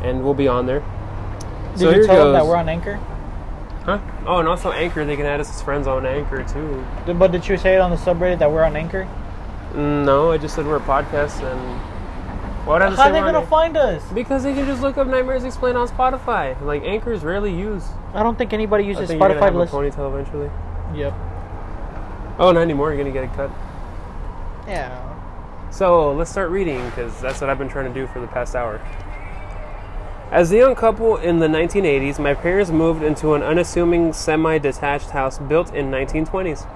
[0.02, 0.82] and we'll be on there.
[1.76, 2.98] did so you tell them that we're on Anchor?
[3.88, 4.00] Huh?
[4.26, 5.06] Oh, and also Anchor.
[5.06, 6.84] They can add us as friends on Anchor too.
[7.06, 9.08] Did- But did you say it on the subreddit that we're on Anchor?
[9.74, 11.60] Mm, No, I just said we're a podcast, and
[12.70, 14.04] I How are they gonna find us?
[14.14, 16.60] Because they can just look up Nightmares Explained on Spotify.
[16.62, 17.88] Like Anchor is rarely used.
[18.14, 20.50] I don't think anybody I uses think you're gonna Spotify have to a ponytail eventually.
[20.94, 21.14] Yep.
[22.40, 22.90] Oh, not anymore.
[22.94, 23.50] You're gonna get it cut.
[24.68, 25.00] Yeah.
[25.70, 28.54] So let's start reading because that's what I've been trying to do for the past
[28.54, 28.82] hour.
[30.30, 35.12] As a young couple in the 1980s, my parents moved into an unassuming semi detached
[35.12, 36.68] house built in 1920s.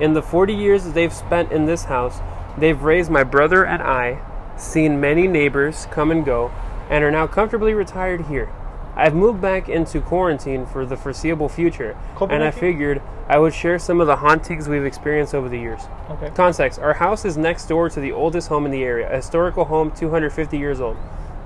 [0.00, 2.20] In the 40 years they've spent in this house,
[2.56, 4.22] they've raised my brother and I,
[4.56, 6.50] seen many neighbors come and go,
[6.88, 8.50] and are now comfortably retired here.
[8.94, 13.78] I've moved back into quarantine for the foreseeable future, and I figured I would share
[13.78, 15.82] some of the hauntings we've experienced over the years.
[16.12, 16.30] Okay.
[16.30, 19.66] Context Our house is next door to the oldest home in the area, a historical
[19.66, 20.96] home 250 years old,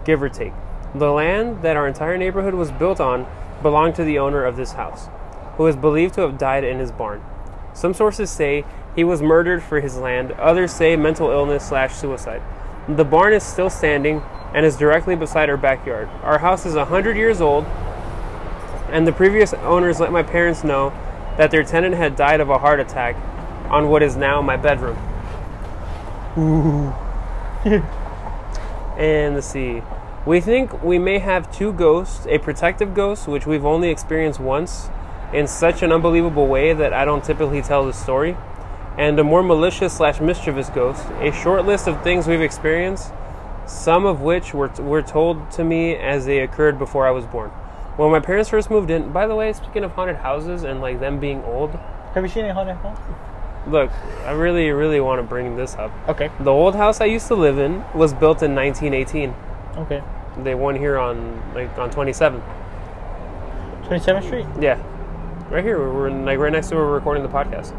[0.04, 0.52] give or take.
[0.94, 3.26] The land that our entire neighborhood was built on
[3.62, 5.08] belonged to the owner of this house,
[5.56, 7.22] who is believed to have died in his barn.
[7.74, 8.64] Some sources say
[8.96, 12.42] he was murdered for his land, others say mental illness slash suicide.
[12.88, 14.22] The barn is still standing
[14.52, 16.08] and is directly beside our backyard.
[16.22, 17.66] Our house is 100 years old,
[18.90, 20.90] and the previous owners let my parents know
[21.36, 23.14] that their tenant had died of a heart attack
[23.70, 24.98] on what is now my bedroom.
[26.36, 26.92] Ooh.
[28.98, 29.82] and let's see.
[30.26, 34.90] We think we may have two ghosts a protective ghost, which we've only experienced once
[35.32, 38.36] in such an unbelievable way that I don't typically tell the story,
[38.98, 41.06] and a more malicious slash mischievous ghost.
[41.20, 43.12] A short list of things we've experienced,
[43.66, 47.48] some of which were, were told to me as they occurred before I was born.
[47.96, 51.00] When my parents first moved in, by the way, speaking of haunted houses and like
[51.00, 51.70] them being old,
[52.12, 52.98] Have you seen a haunted house?
[53.66, 53.90] look,
[54.26, 55.90] I really, really want to bring this up.
[56.08, 56.30] Okay.
[56.40, 59.34] The old house I used to live in was built in 1918.
[59.76, 60.02] Okay.
[60.42, 62.42] They won here on like on 27th.
[63.84, 64.46] 27th Street.
[64.60, 64.80] Yeah,
[65.50, 65.78] right here.
[65.78, 67.74] We're in, like right next to where we're recording the podcast.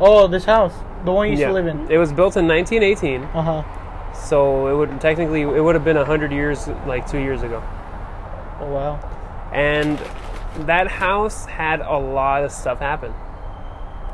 [0.00, 0.72] Oh, this house,
[1.04, 1.48] the one you used yeah.
[1.48, 1.90] to live in.
[1.90, 4.12] It was built in 1918, Uh huh.
[4.14, 7.62] so it would technically it would have been 100 years like two years ago.
[8.60, 8.96] Oh wow.
[9.52, 9.98] And
[10.66, 13.12] that house had a lot of stuff happen.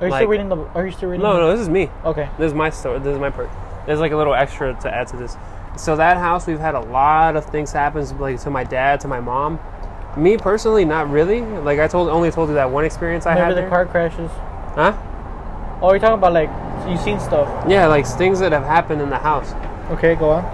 [0.00, 0.56] Are you Like- still reading the?
[0.74, 1.22] Are you still reading?
[1.22, 1.90] No, the- no, this is me.
[2.04, 2.28] Okay.
[2.38, 2.98] This is my story.
[2.98, 3.50] This is my part.
[3.86, 5.36] There's like a little extra to add to this.
[5.76, 9.08] So that house, we've had a lot of things happen, like to my dad, to
[9.08, 9.58] my mom.
[10.16, 11.40] Me personally, not really.
[11.42, 13.70] Like I told, only told you that one experience I Remember had the there.
[13.70, 14.30] car crashes?
[14.74, 14.96] Huh?
[15.82, 16.50] Oh, you're talking about like
[16.88, 17.48] you've seen stuff.
[17.68, 19.52] Yeah, like things that have happened in the house.
[19.92, 20.44] Okay, go on.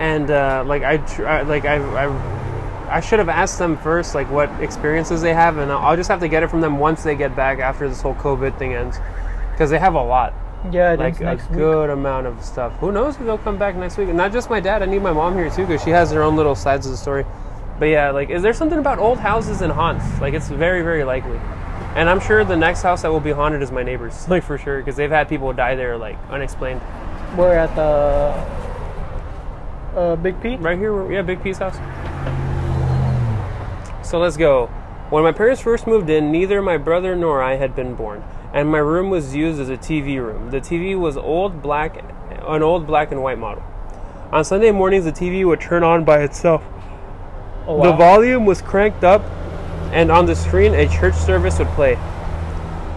[0.00, 1.76] and uh, like I tr- like I,
[2.06, 6.08] I I should have asked them first like what experiences they have, and I'll just
[6.10, 8.74] have to get it from them once they get back after this whole COVID thing
[8.74, 8.98] ends,
[9.50, 10.32] because they have a lot,
[10.72, 11.58] Yeah, like a next week.
[11.58, 12.72] good amount of stuff.
[12.78, 14.08] Who knows if they'll come back next week?
[14.08, 14.82] And not just my dad.
[14.82, 16.98] I need my mom here too, because she has her own little sides of the
[16.98, 17.24] story.
[17.78, 20.20] But yeah, like is there something about old houses and haunts?
[20.20, 21.38] Like it's very very likely.
[21.94, 24.58] And I'm sure the next house that will be haunted is my neighbor's, like for
[24.58, 26.80] sure, because they've had people die there like unexplained.
[27.36, 28.58] We're at the
[29.98, 30.56] uh, Big P.
[30.56, 31.76] Right here, yeah, Big P's house.
[34.06, 34.66] So let's go.
[35.10, 38.24] When my parents first moved in, neither my brother nor I had been born.
[38.52, 40.50] And my room was used as a TV room.
[40.50, 42.04] The TV was old black,
[42.46, 43.62] an old black and white model.
[44.32, 46.62] On Sunday mornings, the TV would turn on by itself.
[47.66, 47.90] Oh, wow.
[47.90, 49.22] The volume was cranked up,
[49.92, 51.94] and on the screen, a church service would play.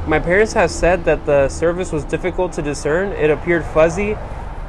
[0.07, 4.17] My parents have said that the service was difficult to discern, it appeared fuzzy,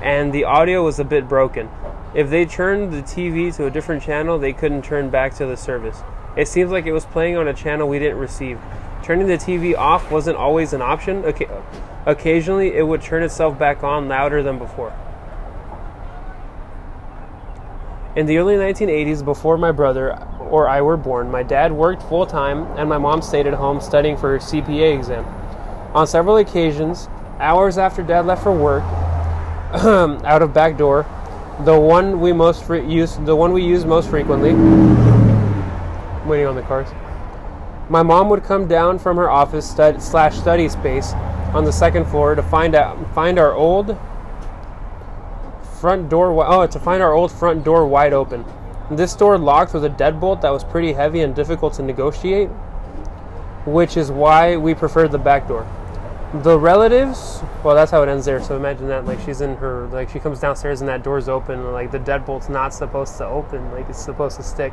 [0.02, 1.70] and the audio was a bit broken.
[2.14, 5.56] If they turned the TV to a different channel, they couldn't turn back to the
[5.56, 6.02] service.
[6.36, 8.58] It seems like it was playing on a channel we didn't receive.
[9.02, 11.22] Turning the TV off wasn't always an option.
[11.22, 11.62] Occa-
[12.06, 14.92] Occasionally, it would turn itself back on louder than before.
[18.14, 22.26] In the early 1980s, before my brother or I were born, my dad worked full
[22.26, 25.24] time and my mom stayed at home studying for her CPA exam.
[25.94, 28.82] On several occasions, hours after dad left for work,
[29.72, 31.06] out of back door,
[31.64, 34.52] the one we most fre- use, the one we use most frequently,
[36.28, 36.88] waiting on the cars.
[37.92, 41.12] My mom would come down from her office stud- slash study space
[41.52, 43.98] on the second floor to find out find our old
[45.78, 46.42] front door.
[46.42, 48.46] Oh, to find our old front door wide open.
[48.90, 52.48] This door locked with a deadbolt that was pretty heavy and difficult to negotiate,
[53.66, 55.66] which is why we preferred the back door.
[56.42, 58.42] The relatives, well, that's how it ends there.
[58.42, 61.60] So imagine that, like she's in her, like she comes downstairs and that door's open,
[61.60, 64.72] and like the deadbolt's not supposed to open, like it's supposed to stick.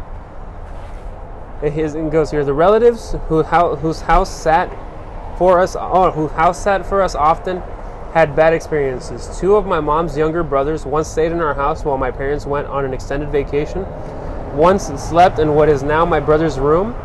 [1.61, 2.43] It is- it goes here.
[2.45, 4.69] The relatives who how, whose house sat
[5.37, 7.61] for us, oh, whose house sat for us often,
[8.13, 9.37] had bad experiences.
[9.39, 12.67] Two of my mom's younger brothers once stayed in our house while my parents went
[12.67, 13.85] on an extended vacation.
[14.55, 16.95] Once slept in what is now my brother's room.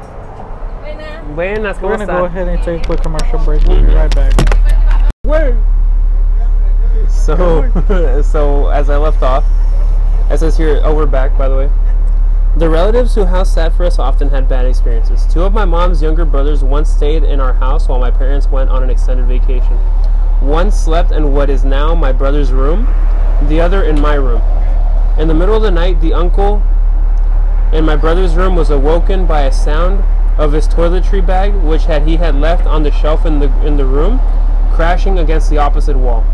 [1.35, 3.63] Buenas, We're gonna go ahead and take a quick commercial break.
[3.65, 4.33] We'll be right back.
[7.09, 9.45] So, so as I left off,
[10.31, 11.71] it says here, oh, we're back, by the way.
[12.57, 15.27] The relatives who house sat for us often had bad experiences.
[15.27, 18.71] Two of my mom's younger brothers once stayed in our house while my parents went
[18.71, 19.77] on an extended vacation.
[20.39, 22.87] One slept in what is now my brother's room,
[23.49, 24.41] the other in my room.
[25.19, 26.63] In the middle of the night, the uncle
[27.73, 30.05] in my brother's room was awoken by a sound
[30.39, 33.77] of his toiletry bag, which had he had left on the shelf in the in
[33.77, 34.21] the room,
[34.75, 36.25] crashing against the opposite wall.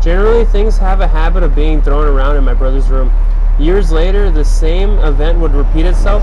[0.00, 3.12] Generally, things have a habit of being thrown around in my brother's room.
[3.60, 6.22] Years later, the same event would repeat itself.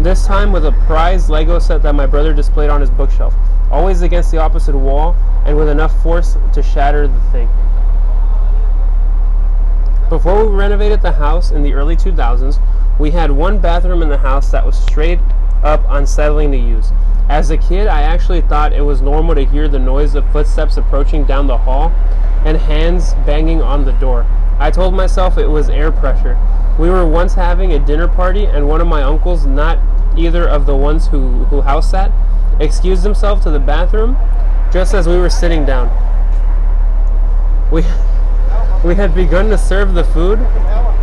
[0.00, 3.32] This time with a prized Lego set that my brother displayed on his bookshelf,
[3.70, 7.48] always against the opposite wall and with enough force to shatter the thing.
[10.10, 12.58] Before we renovated the house in the early 2000s,
[12.98, 15.20] we had one bathroom in the house that was straight
[15.62, 16.90] up unsettling to use.
[17.28, 20.76] As a kid, I actually thought it was normal to hear the noise of footsteps
[20.76, 21.92] approaching down the hall
[22.44, 24.26] and hands banging on the door.
[24.64, 26.38] I told myself it was air pressure.
[26.78, 29.78] We were once having a dinner party, and one of my uncles, not
[30.16, 32.10] either of the ones who, who house sat,
[32.58, 34.16] excused himself to the bathroom
[34.72, 35.90] just as we were sitting down.
[37.70, 37.82] We,
[38.88, 40.38] we had begun to serve the food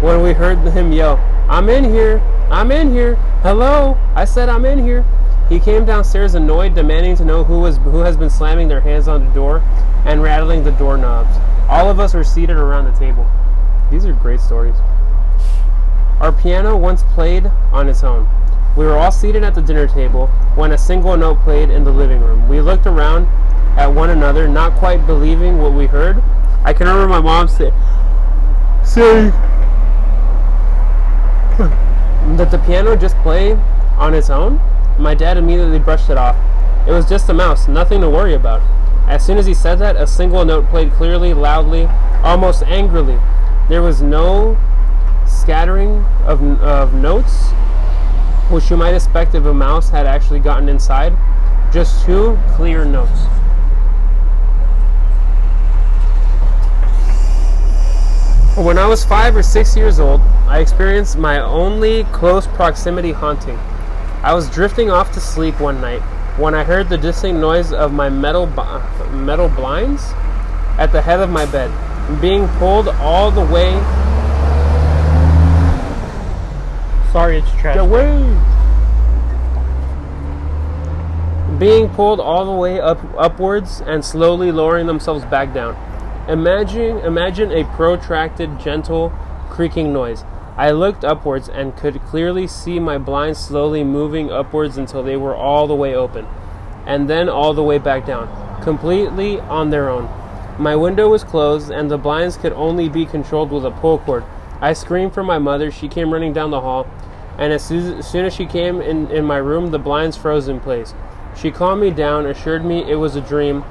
[0.01, 2.19] when we heard him yell, I'm in here!
[2.49, 3.13] I'm in here!
[3.43, 3.95] Hello!
[4.15, 5.05] I said I'm in here!
[5.49, 9.07] He came downstairs annoyed, demanding to know who was who has been slamming their hands
[9.07, 9.59] on the door
[10.03, 11.37] and rattling the doorknobs.
[11.69, 13.29] All of us were seated around the table.
[13.91, 14.77] These are great stories.
[16.21, 18.25] Our piano once played on its own.
[18.77, 21.91] We were all seated at the dinner table when a single note played in the
[21.91, 22.47] living room.
[22.47, 23.27] We looked around
[23.77, 26.23] at one another, not quite believing what we heard.
[26.63, 27.73] I can remember my mom say,
[28.85, 29.31] saying
[32.37, 33.57] that the piano just played
[33.97, 34.61] on its own.
[34.97, 36.37] My dad immediately brushed it off.
[36.87, 38.61] It was just a mouse, nothing to worry about.
[39.07, 41.87] As soon as he said that, a single note played clearly, loudly,
[42.23, 43.19] almost angrily.
[43.69, 44.57] There was no
[45.25, 47.49] scattering of, of notes,
[48.49, 51.13] which you might expect if a mouse had actually gotten inside.
[51.71, 53.27] Just two clear notes.
[58.57, 63.57] When I was five or six years old, I experienced my only close proximity haunting.
[64.21, 66.01] I was drifting off to sleep one night
[66.37, 68.47] when I heard the distinct noise of my metal
[69.11, 70.11] metal blinds
[70.77, 71.71] at the head of my bed
[72.19, 73.71] being pulled all the way
[77.11, 77.75] Sorry, it's trash.
[77.75, 78.39] away.
[81.59, 85.75] Being pulled all the way up upwards and slowly lowering themselves back down.
[86.29, 89.11] Imagine imagine a protracted, gentle
[89.49, 90.23] creaking noise.
[90.55, 95.35] I looked upwards and could clearly see my blinds slowly moving upwards until they were
[95.35, 96.25] all the way open,
[96.85, 98.29] and then all the way back down,
[98.63, 100.07] completely on their own.
[100.59, 104.23] My window was closed, and the blinds could only be controlled with a pull cord.
[104.59, 105.71] I screamed for my mother.
[105.71, 106.87] She came running down the hall,
[107.37, 110.93] and as soon as, she came in, in my room, the blinds froze in place.
[111.35, 113.63] She calmed me down, assured me it was a dream,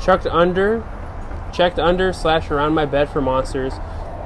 [0.00, 0.84] chucked under,
[1.52, 3.74] checked under slash around my bed for monsters,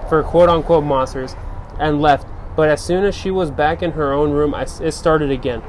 [0.08, 1.34] for quote unquote monsters,
[1.78, 2.26] and left.
[2.54, 5.62] But as soon as she was back in her own room, I, it started again.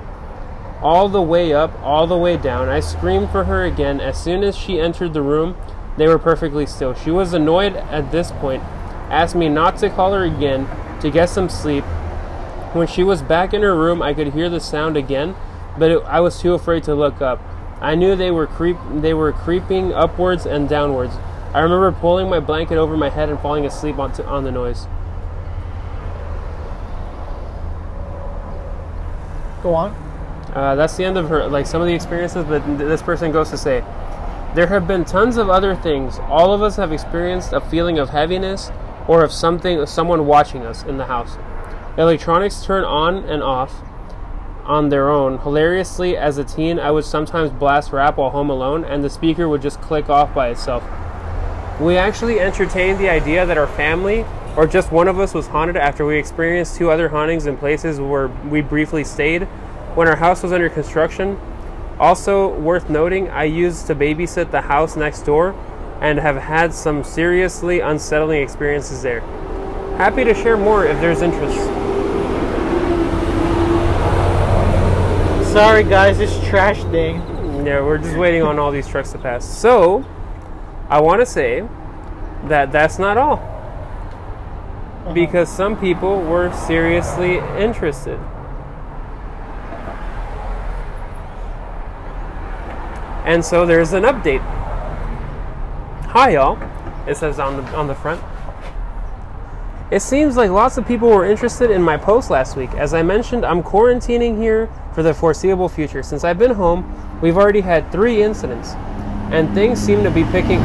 [0.82, 2.68] All the way up, all the way down.
[2.68, 4.02] I screamed for her again.
[4.02, 5.56] As soon as she entered the room,
[5.98, 6.94] they were perfectly still.
[6.94, 8.64] She was annoyed at this point,
[9.10, 10.68] asked me not to call her again
[11.02, 11.84] to get some sleep.
[12.74, 15.36] When she was back in her room, I could hear the sound again,
[15.78, 17.40] but it, I was too afraid to look up.
[17.80, 21.16] I knew they were creep they were creeping upwards and downwards.
[21.54, 24.52] I remember pulling my blanket over my head and falling asleep on, t- on the
[24.52, 24.88] noise.
[29.62, 29.92] Go on.
[30.54, 32.44] Uh, that's the end of her, like some of the experiences.
[32.46, 33.84] But this person goes to say,
[34.56, 36.20] there have been tons of other things.
[36.28, 38.72] All of us have experienced a feeling of heaviness
[39.08, 41.38] or of something, someone watching us in the house.
[41.98, 43.82] Electronics turn on and off
[44.64, 45.40] on their own.
[45.40, 49.50] Hilariously, as a teen, I would sometimes blast rap while home alone, and the speaker
[49.50, 50.84] would just click off by itself.
[51.80, 54.26] We actually entertained the idea that our family
[54.56, 58.00] or just one of us was haunted after we experienced two other hauntings in places
[58.00, 59.44] where we briefly stayed
[59.96, 61.40] when our house was under construction.
[62.00, 65.56] Also, worth noting, I used to babysit the house next door
[66.02, 69.22] and have had some seriously unsettling experiences there.
[69.98, 71.56] Happy to share more if there's interest.
[75.54, 77.14] Sorry, guys, it's trash day.
[77.64, 79.46] Yeah, we're just waiting on all these trucks to pass.
[79.46, 80.04] So,
[80.90, 81.68] I want to say
[82.46, 83.36] that that's not all.
[83.36, 85.14] Uh-huh.
[85.14, 88.20] Because some people were seriously interested.
[93.26, 94.42] And so there's an update.
[96.08, 96.60] Hi, y'all.
[97.08, 98.22] It says on the on the front.
[99.92, 102.72] It seems like lots of people were interested in my post last week.
[102.74, 106.02] As I mentioned, I'm quarantining here for the foreseeable future.
[106.02, 106.84] Since I've been home,
[107.22, 108.74] we've already had three incidents,
[109.32, 110.60] and things seem to be picking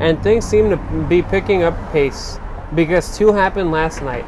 [0.00, 0.76] and things seem to
[1.08, 2.38] be picking up pace
[2.74, 4.24] because two happened last night.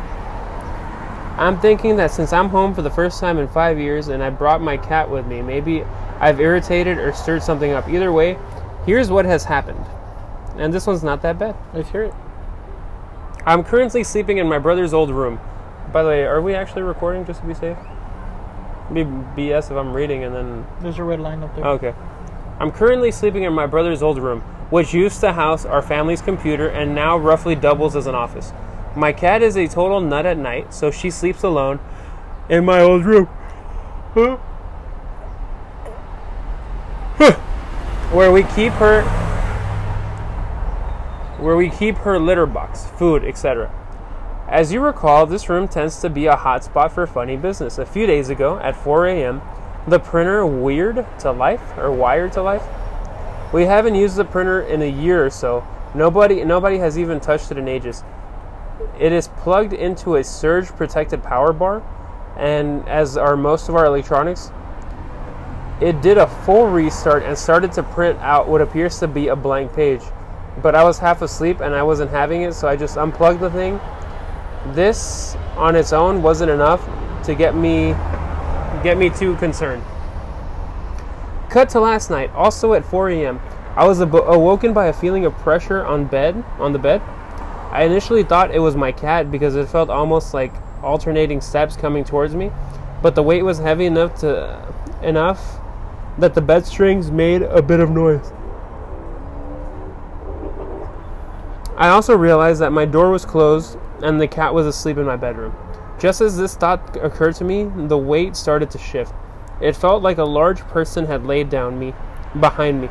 [1.39, 4.31] I'm thinking that since I'm home for the first time in five years and I
[4.31, 5.85] brought my cat with me, maybe
[6.21, 7.89] I've irritated or stirred something up.
[7.89, 8.39] Either way,
[8.87, 9.85] here's what has happened.
[10.57, 11.57] And this one's not that bad.
[11.73, 12.15] Let's hear it.
[13.47, 15.41] I'm currently sleeping in my brother's old room.
[15.93, 17.79] By the way, are we actually recording just to be safe?
[18.91, 18.95] It'd
[19.37, 21.65] be BS if I'm reading and then There's a red line up there.
[21.65, 21.95] Okay.
[22.59, 24.41] I'm currently sleeping in my brother's old room,
[24.71, 28.53] which used to house our family's computer and now roughly doubles as an office.
[28.97, 31.79] My cat is a total nut at night, so she sleeps alone
[32.49, 33.29] in my old room.
[34.15, 34.39] Huh?
[38.13, 39.03] Where we keep her
[41.39, 43.71] where we keep her litter box, food, etc.
[44.49, 47.79] As you recall, this room tends to be a hotspot for funny business.
[47.79, 49.43] A few days ago, at 4 a.m.,
[49.87, 52.63] the printer weird to life or wired to life.
[53.53, 55.67] We haven't used the printer in a year or so.
[55.95, 58.05] Nobody nobody has even touched it in ages.
[58.99, 61.83] It is plugged into a surge protected power bar
[62.37, 64.51] and as are most of our electronics.
[65.81, 69.37] It did a full restart and started to print out what appears to be a
[69.37, 70.03] blank page.
[70.61, 73.51] But I was half asleep and I wasn't having it, so I just unplugged the
[73.51, 73.79] thing.
[74.75, 76.85] This on its own wasn't enough
[77.25, 77.95] to get me
[78.83, 79.85] get me too concerned.
[81.49, 83.41] Cut to last night, also at 4 a.m.
[83.77, 87.01] I was abo- awoken by a feeling of pressure on bed, on the bed.
[87.71, 90.53] I initially thought it was my cat because it felt almost like
[90.83, 92.51] alternating steps coming towards me,
[93.01, 94.67] but the weight was heavy enough to
[95.03, 95.61] enough
[96.19, 98.33] that the bed strings made a bit of noise.
[101.77, 105.17] I also realized that my door was closed and the cat was asleep in my
[105.17, 105.55] bedroom.
[105.99, 109.13] Just as this thought occurred to me, the weight started to shift.
[109.61, 111.95] It felt like a large person had laid down me,
[112.41, 112.89] behind me.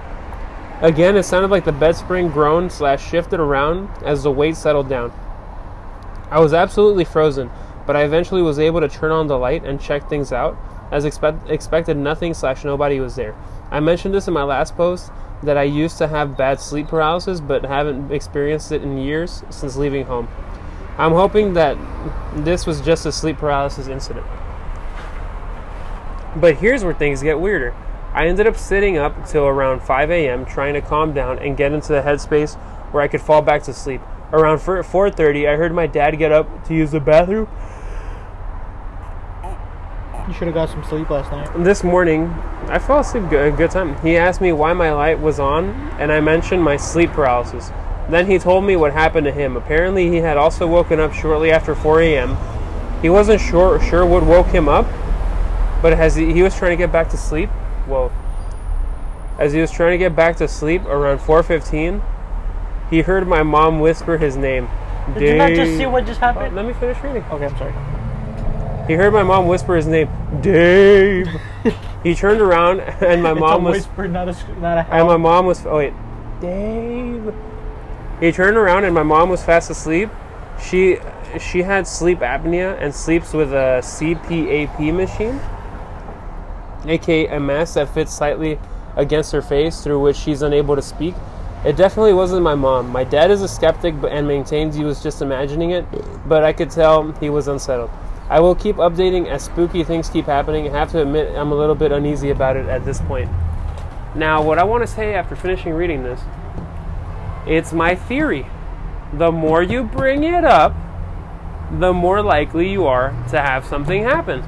[0.81, 4.87] Again, it sounded like the bed spring groaned slash shifted around as the weight settled
[4.87, 5.11] down.
[6.29, 7.49] I was absolutely frozen,
[7.85, 10.57] but I eventually was able to turn on the light and check things out.
[10.91, 13.35] As expect- expected, nothing slash nobody was there.
[13.71, 15.11] I mentioned this in my last post
[15.43, 19.75] that I used to have bad sleep paralysis, but haven't experienced it in years since
[19.75, 20.27] leaving home.
[20.97, 21.77] I'm hoping that
[22.33, 24.25] this was just a sleep paralysis incident.
[26.35, 27.75] But here's where things get weirder.
[28.13, 30.45] I ended up sitting up till around 5 a.m.
[30.45, 32.55] trying to calm down and get into the headspace
[32.91, 34.01] where I could fall back to sleep.
[34.33, 37.47] Around 4:30, I heard my dad get up to use the bathroom.
[40.27, 41.63] You should have got some sleep last night.
[41.63, 42.25] This morning,
[42.67, 43.95] I fell asleep a good time.
[44.01, 45.69] He asked me why my light was on,
[45.99, 47.71] and I mentioned my sleep paralysis.
[48.09, 49.55] Then he told me what happened to him.
[49.55, 52.37] Apparently, he had also woken up shortly after 4 a.m.
[53.01, 54.85] He wasn't sure sure what woke him up,
[55.81, 57.49] But as he, he was trying to get back to sleep,
[57.87, 58.11] whoa.
[59.39, 62.01] As he was trying to get back to sleep around 4:15,
[62.89, 64.67] he heard my mom whisper his name.
[65.13, 66.55] Did you not just see what just Oh, happened?
[66.55, 67.23] let me finish reading.
[67.31, 67.73] Okay, I'm sorry.
[68.87, 70.09] He heard my mom whisper his name,
[70.41, 71.27] Dave.
[72.03, 75.45] he turned around and my mom was whisper, not a not a and my mom
[75.45, 75.93] was oh wait,
[76.39, 77.33] Dave.
[78.21, 80.09] He turned around and my mom was fast asleep.
[80.63, 80.99] She
[81.37, 85.41] she had sleep apnea and sleeps with a CPAP machine,
[86.85, 88.57] aka a mask that fits slightly
[88.95, 91.13] against her face through which she's unable to speak.
[91.65, 92.89] It definitely wasn't my mom.
[92.89, 95.85] My dad is a skeptic and maintains he was just imagining it,
[96.25, 97.89] but I could tell he was unsettled.
[98.29, 100.67] I will keep updating as spooky things keep happening.
[100.67, 103.29] I have to admit I'm a little bit uneasy about it at this point.
[104.15, 106.21] Now, what I want to say after finishing reading this,
[107.45, 108.47] it's my theory.
[109.13, 110.75] The more you bring it up,
[111.71, 114.41] the more likely you are to have something happen.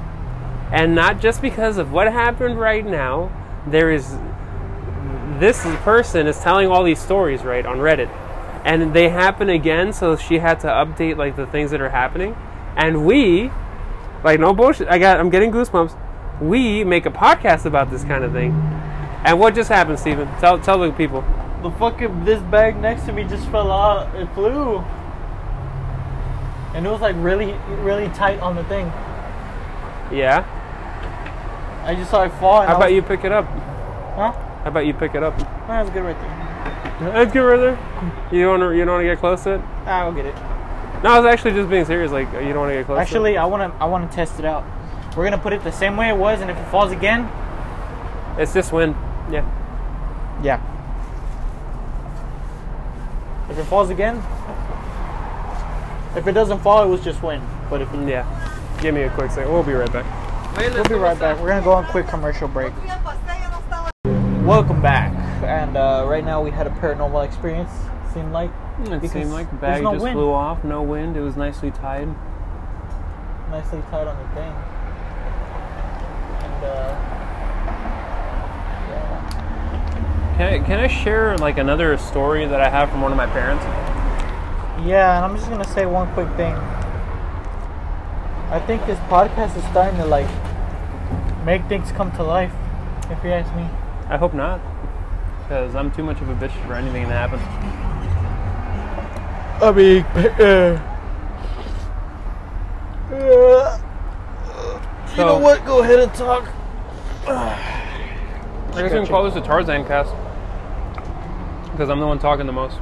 [0.72, 3.30] And not just because of what happened right now,
[3.66, 4.16] there is
[5.38, 8.08] this person is telling all these stories right on Reddit.
[8.64, 12.36] And they happen again, so she had to update like the things that are happening.
[12.76, 13.50] And we,
[14.24, 15.96] like no bullshit, I got I'm getting goosebumps.
[16.40, 18.52] We make a podcast about this kind of thing.
[19.24, 20.26] And what just happened, Steven?
[20.40, 21.22] Tell tell the people.
[21.62, 24.14] The fucking this bag next to me just fell out.
[24.14, 24.78] It flew.
[26.74, 27.52] And it was like really,
[27.82, 28.86] really tight on the thing.
[30.16, 30.44] Yeah.
[31.84, 32.62] I just saw it fall.
[32.62, 33.44] How I about was- you pick it up?
[34.14, 34.32] Huh?
[34.32, 35.36] How about you pick it up?
[35.66, 37.12] That's good right there.
[37.12, 37.78] That's good right there.
[38.30, 39.60] You don't wanna, you don't want to get close to it?
[39.86, 40.34] I'll get it.
[41.02, 42.12] No, I was actually just being serious.
[42.12, 42.98] Like you don't want to get close.
[42.98, 44.64] Actually, I wanna, I wanna test it out.
[45.16, 47.30] We're gonna put it the same way it was, and if it falls again,
[48.38, 48.94] it's just wind.
[49.30, 49.44] Yeah.
[50.42, 50.60] yeah.
[53.50, 54.16] If it falls again,
[56.16, 57.42] if it doesn't fall, it was just wind.
[57.68, 58.26] But if it, Yeah.
[58.80, 59.52] Give me a quick second.
[59.52, 60.06] We'll be right back.
[60.56, 61.38] we'll be right back.
[61.40, 62.72] We're gonna go on a quick commercial break.
[64.44, 65.12] Welcome back.
[65.44, 67.70] And uh, right now we had a paranormal experience.
[68.14, 68.50] Seemed like
[68.84, 70.14] It seemed like the bag no just wind.
[70.14, 70.64] flew off.
[70.64, 71.16] No wind.
[71.16, 72.08] It was nicely tied.
[73.50, 74.52] nicely tied on the thing.
[76.42, 76.96] And uh,
[78.90, 80.34] yeah.
[80.36, 83.26] Can I, can I share like another story that I have from one of my
[83.26, 83.64] parents?
[84.86, 86.54] Yeah, and I'm just gonna say one quick thing.
[88.50, 90.26] I think this podcast is starting to like
[91.44, 92.52] make things come to life.
[93.10, 93.68] If you ask me.
[94.08, 94.60] I hope not,
[95.42, 97.38] because I'm too much of a bitch for anything to happen.
[99.62, 100.80] I mean, uh,
[105.10, 105.64] you know what?
[105.66, 106.48] Go ahead and talk.
[107.26, 110.14] I guess we can call this a Tarzan cast,
[111.72, 112.78] because I'm the one talking the most.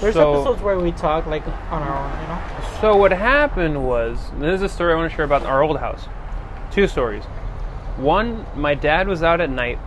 [0.00, 2.38] There's So- episodes where we talk like on our own, you know.
[2.80, 5.78] So what happened was, this is a story I want to share about our old
[5.80, 6.08] house.
[6.70, 7.24] Two stories.
[7.96, 9.78] One, my dad was out at night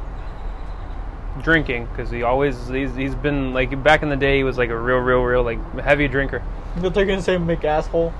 [1.44, 4.70] drinking because he always he's, he's been like back in the day he was like
[4.70, 6.44] a real real real like heavy drinker.
[6.82, 8.14] But they're gonna say "make asshole."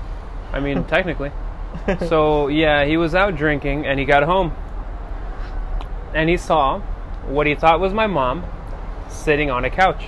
[0.52, 1.32] I mean technically.
[2.08, 4.52] So yeah, he was out drinking and he got home
[6.14, 6.80] and he saw
[7.26, 8.44] what he thought was my mom
[9.08, 10.02] sitting on a couch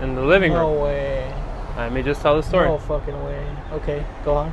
[0.00, 0.78] in the living No room.
[0.78, 1.34] No way.
[1.76, 2.68] Let me just tell the story.
[2.68, 3.56] No fucking way.
[3.72, 4.52] Okay, go on.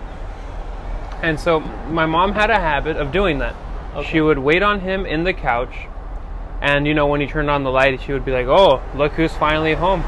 [1.21, 3.55] And so my mom had a habit of doing that.
[3.95, 4.09] Okay.
[4.09, 5.87] She would wait on him in the couch,
[6.61, 9.13] and you know when he turned on the light, she would be like, "Oh, look
[9.13, 10.01] who's finally home,"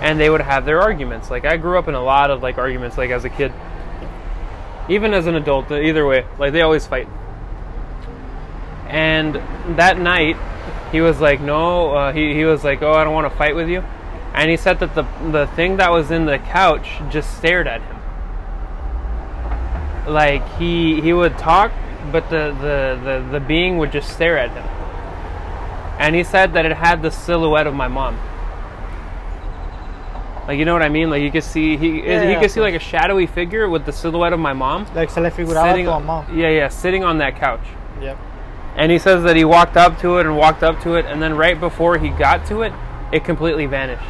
[0.00, 1.30] and they would have their arguments.
[1.30, 3.52] Like I grew up in a lot of like arguments, like as a kid,
[4.88, 5.70] even as an adult.
[5.70, 7.08] Either way, like they always fight.
[8.86, 9.34] And
[9.76, 10.36] that night,
[10.92, 13.54] he was like, "No," uh, he he was like, "Oh, I don't want to fight
[13.54, 13.82] with you,"
[14.34, 17.80] and he said that the the thing that was in the couch just stared at
[17.82, 17.98] him
[20.08, 21.72] like he he would talk
[22.10, 24.77] but the, the the the being would just stare at him
[25.98, 28.16] and he said that it had the silhouette of my mom
[30.46, 32.50] like you know what i mean like you could see he Yeah, he yeah, could
[32.50, 35.70] see like a shadowy figure with the silhouette of my mom Like se le figuraba
[35.70, 36.24] sitting tu mamá.
[36.34, 37.66] yeah yeah sitting on that couch
[38.00, 38.16] Yep.
[38.76, 41.20] and he says that he walked up to it and walked up to it and
[41.20, 42.72] then right before he got to it
[43.12, 44.02] it completely vanished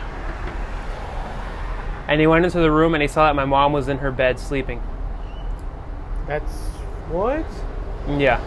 [2.06, 4.10] and he went into the room and he saw that my mom was in her
[4.10, 4.80] bed sleeping
[6.26, 6.52] That's
[7.10, 7.44] what?
[8.18, 8.38] Yeah.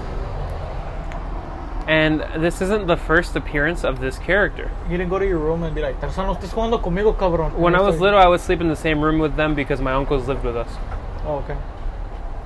[1.91, 4.71] And this isn't the first appearance of this character.
[4.89, 7.53] You didn't go to your room and be like, Tarzan, no estés jugando conmigo, cabrón.
[7.55, 9.91] When I was little, I would sleep in the same room with them because my
[9.91, 10.69] uncles lived with us.
[11.25, 11.57] Oh, okay.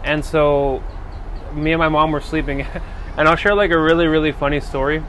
[0.04, 0.82] And so,
[1.54, 2.62] me and my mom were sleeping.
[3.18, 5.04] and I'll share like a really, really funny story.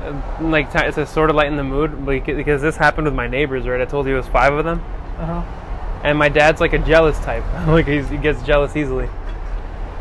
[0.00, 3.66] Uh, Like it's to sort of lighten the mood because this happened with my neighbors,
[3.66, 3.82] right?
[3.82, 4.82] I told you it was five of them.
[5.18, 6.00] Uh huh.
[6.04, 7.44] And my dad's like a jealous type.
[7.66, 9.10] like he's, he gets jealous easily.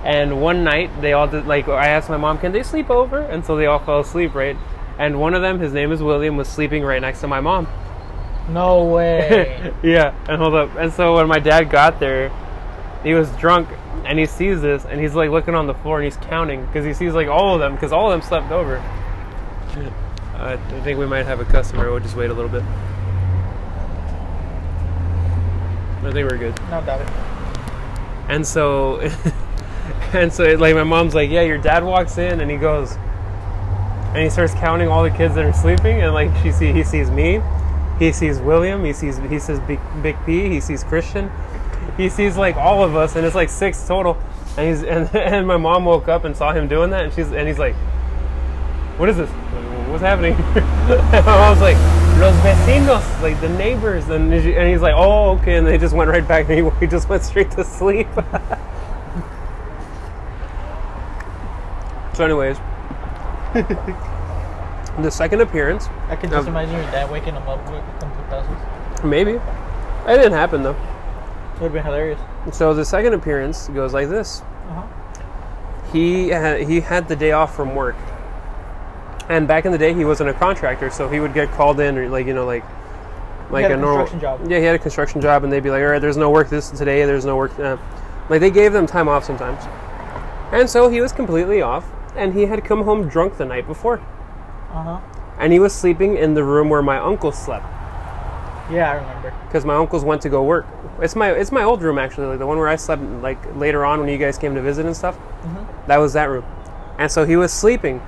[0.03, 3.19] And one night they all did like I asked my mom, "Can they sleep over?"
[3.19, 4.57] And so they all fell asleep, right?
[4.99, 7.67] And one of them, his name is William, was sleeping right next to my mom.
[8.49, 9.73] No way.
[9.83, 10.75] yeah, and hold up.
[10.75, 12.29] And so when my dad got there,
[13.03, 13.69] he was drunk
[14.05, 16.85] and he sees this and he's like looking on the floor and he's counting because
[16.85, 18.77] he sees like all of them because all of them slept over.
[20.35, 21.89] Uh, I think we might have a customer.
[21.89, 22.63] We'll just wait a little bit.
[26.03, 26.59] I think we're good.
[26.69, 27.07] no doubt it.
[28.27, 28.99] And so,
[30.13, 32.97] and so, like, my mom's like, "Yeah, your dad walks in and he goes,
[34.13, 36.83] and he starts counting all the kids that are sleeping, and like, she see, he
[36.83, 37.41] sees me,
[37.97, 41.31] he sees William, he sees, he says Big, Big P, he sees Christian,
[41.97, 44.17] he sees like all of us, and it's like six total.
[44.55, 47.31] And he's, and, and my mom woke up and saw him doing that, and she's,
[47.31, 47.73] and he's like,
[48.97, 49.29] "What is this?
[49.89, 51.77] What's happening?" and my mom's like,
[52.19, 56.11] "Los vecinos, like the neighbors," and, and he's like, "Oh, okay," and they just went
[56.11, 58.07] right back, and he, he just went straight to sleep.
[62.13, 62.57] So, anyways,
[64.99, 68.11] the second appearance, I can just Um, imagine your dad waking him up with some
[68.11, 69.03] putazos.
[69.03, 70.71] maybe it didn't happen though.
[70.71, 72.19] It would have been hilarious.
[72.51, 74.81] So the second appearance goes like this: Uh-huh.
[75.91, 77.95] he had, he had the day off from work,
[79.29, 81.97] and back in the day he wasn't a contractor, so he would get called in
[81.97, 82.63] or like you know like
[83.49, 84.51] like had a normal construction job.
[84.51, 86.49] Yeah, he had a construction job, and they'd be like, "All right, there's no work
[86.49, 87.05] this today.
[87.05, 87.77] There's no work." Uh,
[88.29, 89.63] like they gave them time off sometimes,
[90.51, 91.85] and so he was completely off,
[92.15, 93.99] and he had come home drunk the night before,
[94.73, 94.99] Uh-huh.
[95.39, 97.65] and he was sleeping in the room where my uncle slept.
[98.71, 99.33] Yeah, I remember.
[99.47, 100.65] because my uncles went to go work.
[101.01, 103.83] It's my it's my old room actually, like the one where I slept like later
[103.83, 105.17] on when you guys came to visit and stuff.
[105.87, 106.45] That was that room,
[106.97, 108.01] and so he was sleeping.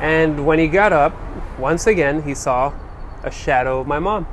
[0.00, 1.14] And when he got up,
[1.58, 2.72] once again he saw
[3.22, 4.26] a shadow of my mom.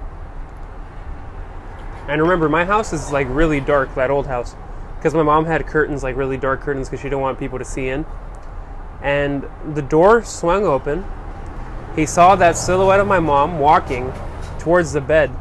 [2.07, 4.55] And remember, my house is like really dark, that old house,
[5.01, 7.65] because my mom had curtains, like really dark curtains, because she didn't want people to
[7.65, 8.05] see in.
[9.01, 9.43] And
[9.73, 11.03] the door swung open.
[11.95, 14.13] He saw that silhouette of my mom walking
[14.59, 15.31] towards the bed.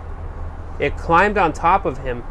[0.79, 2.25] It climbed on top of him.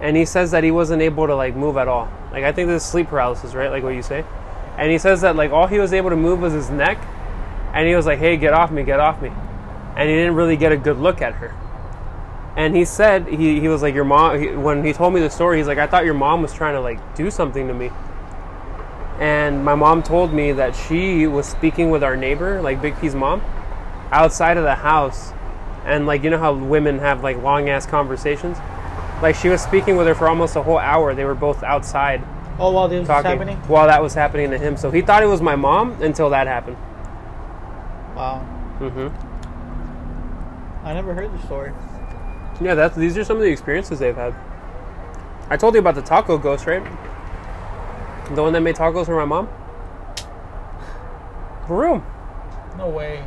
[0.00, 2.10] And he says that he wasn't able to like move at all.
[2.32, 3.70] Like I think this is sleep paralysis, right?
[3.70, 4.24] Like what you say.
[4.78, 6.96] And he says that like all he was able to move was his neck.
[7.74, 9.28] And he was like, "Hey, get off me, get off me."
[9.94, 11.54] And he didn't really get a good look at her.
[12.56, 15.30] And he said he, he was like your mom he, when he told me the
[15.30, 17.90] story he's like I thought your mom was trying to like do something to me.
[19.18, 23.14] And my mom told me that she was speaking with our neighbor, like Big P's
[23.14, 23.40] mom,
[24.10, 25.32] outside of the house.
[25.84, 28.56] And like you know how women have like long ass conversations?
[29.22, 31.14] Like she was speaking with her for almost a whole hour.
[31.14, 32.22] They were both outside
[32.58, 33.56] Oh, while this was happening?
[33.66, 34.76] while that was happening to him.
[34.76, 36.76] So he thought it was my mom until that happened.
[38.14, 38.46] Wow.
[38.78, 39.08] mm-hmm
[40.86, 41.72] I never heard the story.
[42.60, 44.34] Yeah, that's these are some of the experiences they've had.
[45.50, 46.82] I told you about the taco ghost, right?
[48.34, 49.48] The one that made tacos for my mom.
[51.66, 52.04] For real.
[52.78, 53.26] No way.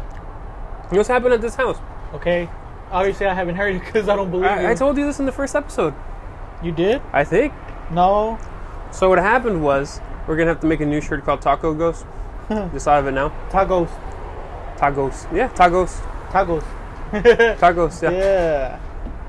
[0.90, 1.78] What's happened at this house?
[2.14, 2.50] Okay.
[2.92, 4.68] Obviously, I haven't heard it because I don't believe you.
[4.68, 5.94] I, I told you this in the first episode.
[6.64, 7.02] You did?
[7.14, 7.54] I think.
[7.92, 8.40] No.
[8.92, 12.06] So what happened was we're gonna have to make a new shirt called Taco Ghost.
[12.50, 13.30] Just thought of it now.
[13.50, 13.90] Tacos.
[14.78, 15.36] Tacos.
[15.36, 16.00] Yeah, tacos.
[16.30, 16.64] Tacos.
[17.60, 18.02] Tacos.
[18.02, 18.12] Yeah.
[18.12, 18.80] yeah.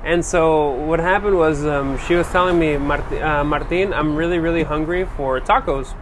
[0.05, 4.39] And so what happened was um, she was telling me, Mart- uh, Martin, I'm really,
[4.39, 5.95] really hungry for tacos.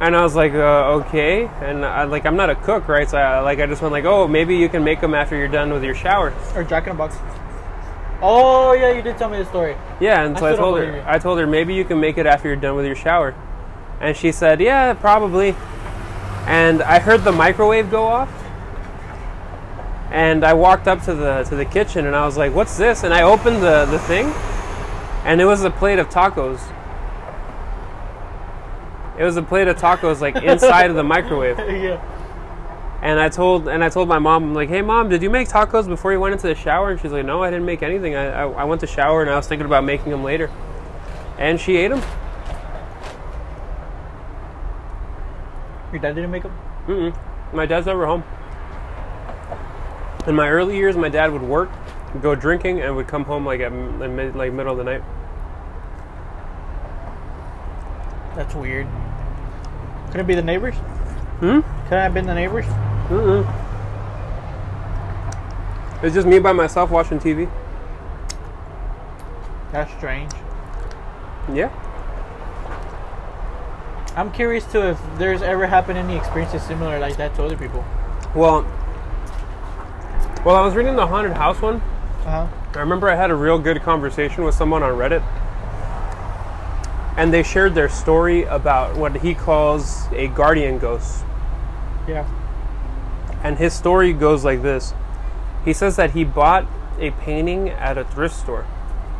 [0.00, 1.46] And I was like, uh, okay.
[1.60, 3.08] And I, like, I'm not a cook, right?
[3.08, 5.46] So I, like, I just went like, oh, maybe you can make them after you're
[5.46, 6.34] done with your shower.
[6.56, 7.16] Or Jack in a Box.
[8.20, 9.76] Oh, yeah, you did tell me the story.
[10.00, 11.04] Yeah, and so I, don't told her.
[11.06, 13.34] I told her maybe you can make it after you're done with your shower.
[14.00, 15.54] And she said, yeah, probably.
[16.46, 18.28] And I heard the microwave go off.
[20.12, 23.02] And I walked up to the to the kitchen and I was like, "What's this?"
[23.02, 24.26] And I opened the the thing,
[25.24, 26.60] and it was a plate of tacos.
[29.18, 31.58] It was a plate of tacos like inside of the microwave.
[31.58, 32.00] yeah.
[33.02, 35.48] And I told and I told my mom, I'm like, "Hey, mom, did you make
[35.48, 38.14] tacos before you went into the shower?" And she's like, "No, I didn't make anything.
[38.14, 40.50] I I, I went to shower and I was thinking about making them later."
[41.38, 42.02] And she ate them.
[45.90, 46.56] Your dad didn't make them?
[46.86, 47.16] Mm-mm.
[47.52, 48.24] My dad's never home.
[50.26, 51.70] In my early years, my dad would work,
[52.20, 55.02] go drinking, and would come home like at mid, like middle of the night.
[58.36, 58.86] That's weird.
[60.10, 60.74] Could it be the neighbors?
[61.40, 61.60] Hmm.
[61.88, 62.66] Could it have been the neighbors?
[63.08, 63.44] Mm-mm.
[66.02, 67.50] It's just me by myself watching TV.
[69.72, 70.32] That's strange.
[71.52, 71.70] Yeah.
[74.16, 77.84] I'm curious too if there's ever happened any experiences similar like that to other people.
[78.34, 78.66] Well,
[80.44, 81.76] well, I was reading the haunted house one.
[82.26, 82.48] Uh huh.
[82.74, 85.22] I remember I had a real good conversation with someone on Reddit.
[87.16, 91.24] and they shared their story about what he calls a guardian ghost.
[92.08, 92.26] Yeah.
[93.44, 94.94] And his story goes like this.
[95.64, 96.66] He says that he bought
[96.98, 98.64] a painting at a thrift store,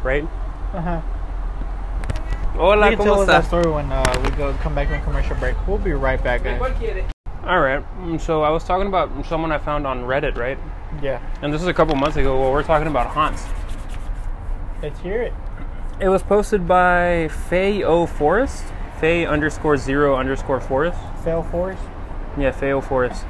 [0.02, 0.24] right?
[0.72, 1.00] Uh huh.
[2.56, 5.36] Hola, you can tell us that story when uh, we go come back from commercial
[5.36, 5.54] break.
[5.66, 6.60] We'll be right back, guys.
[7.44, 7.82] All right.
[7.98, 10.58] mm, So I was talking about someone I found on Reddit, right?
[11.00, 11.20] Yeah.
[11.40, 12.40] And this is a couple months ago.
[12.40, 13.44] Well, we're talking about haunts.
[14.82, 15.32] Let's hear it.
[16.00, 18.64] It was posted by Faye O Forest.
[18.98, 20.98] Faye underscore zero underscore Forest.
[21.22, 21.82] Fail Forest.
[22.36, 23.24] Yeah, Faye O Forest.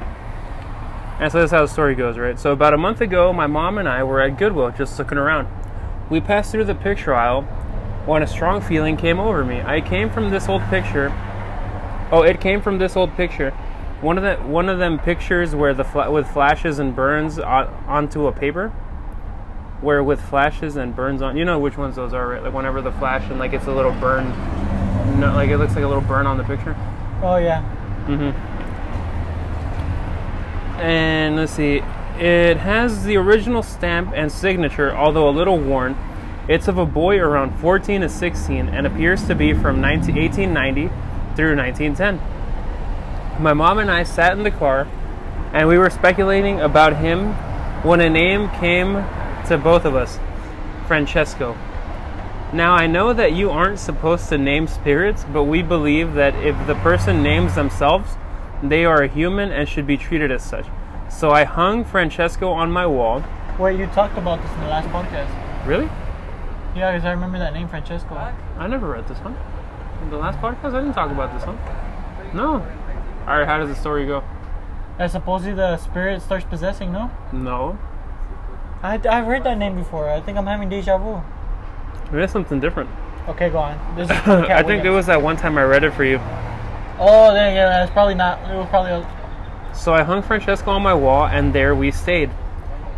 [1.19, 2.39] And so that's how the story goes, right?
[2.39, 5.47] So about a month ago, my mom and I were at Goodwill just looking around.
[6.09, 7.43] We passed through the picture aisle
[8.05, 9.61] when a strong feeling came over me.
[9.61, 11.11] I came from this old picture.
[12.11, 13.53] Oh, it came from this old picture.
[14.03, 17.67] One of the one of them pictures where the fla- with flashes and burns on,
[17.87, 18.67] onto a paper.
[19.79, 22.43] Where with flashes and burns on, you know which ones those are, right?
[22.43, 24.29] Like whenever the flash and like it's a little burn,
[25.19, 26.75] no, like it looks like a little burn on the picture.
[27.21, 27.61] Oh yeah.
[28.07, 28.37] Mm-hmm.
[30.81, 31.81] And let's see,
[32.19, 35.97] it has the original stamp and signature, although a little worn.
[36.49, 40.89] It's of a boy around 14 to 16 and appears to be from 19, 1890
[41.37, 42.42] through 1910.
[43.39, 44.87] My mom and I sat in the car
[45.53, 47.33] and we were speculating about him
[47.83, 48.93] when a name came
[49.47, 50.19] to both of us
[50.87, 51.57] Francesco.
[52.53, 56.55] Now, I know that you aren't supposed to name spirits, but we believe that if
[56.67, 58.15] the person names themselves,
[58.61, 60.67] they are a human and should be treated as such.
[61.09, 63.23] So I hung Francesco on my wall.
[63.57, 65.67] Wait, you talked about this in the last podcast.
[65.67, 65.89] Really?
[66.75, 68.13] Yeah, because I remember that name, Francesco.
[68.13, 69.35] I never read this one.
[70.03, 71.57] In the last podcast, I didn't talk about this one.
[72.35, 72.65] No.
[73.27, 74.23] All right, how does the story go?
[74.99, 76.91] I supposedly the spirit starts possessing.
[76.91, 77.77] No, No.
[78.83, 80.09] I I've heard that name before.
[80.09, 81.21] I think I'm having deja vu.
[82.11, 82.89] Maybe it's something different.
[83.29, 83.95] Okay, go on.
[83.95, 86.19] This is I think it was that one time I read it for you.
[86.99, 88.39] Oh, there, yeah, that's probably not.
[88.51, 88.91] It was probably.
[88.91, 92.29] A, So I hung Francesco on my wall, and there we stayed.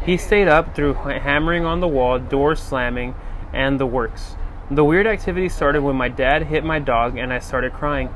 [0.04, 3.16] He stayed up through hammering on the wall, doors slamming,
[3.54, 4.36] and the works.
[4.70, 8.10] The weird activity started when my dad hit my dog, and I started crying.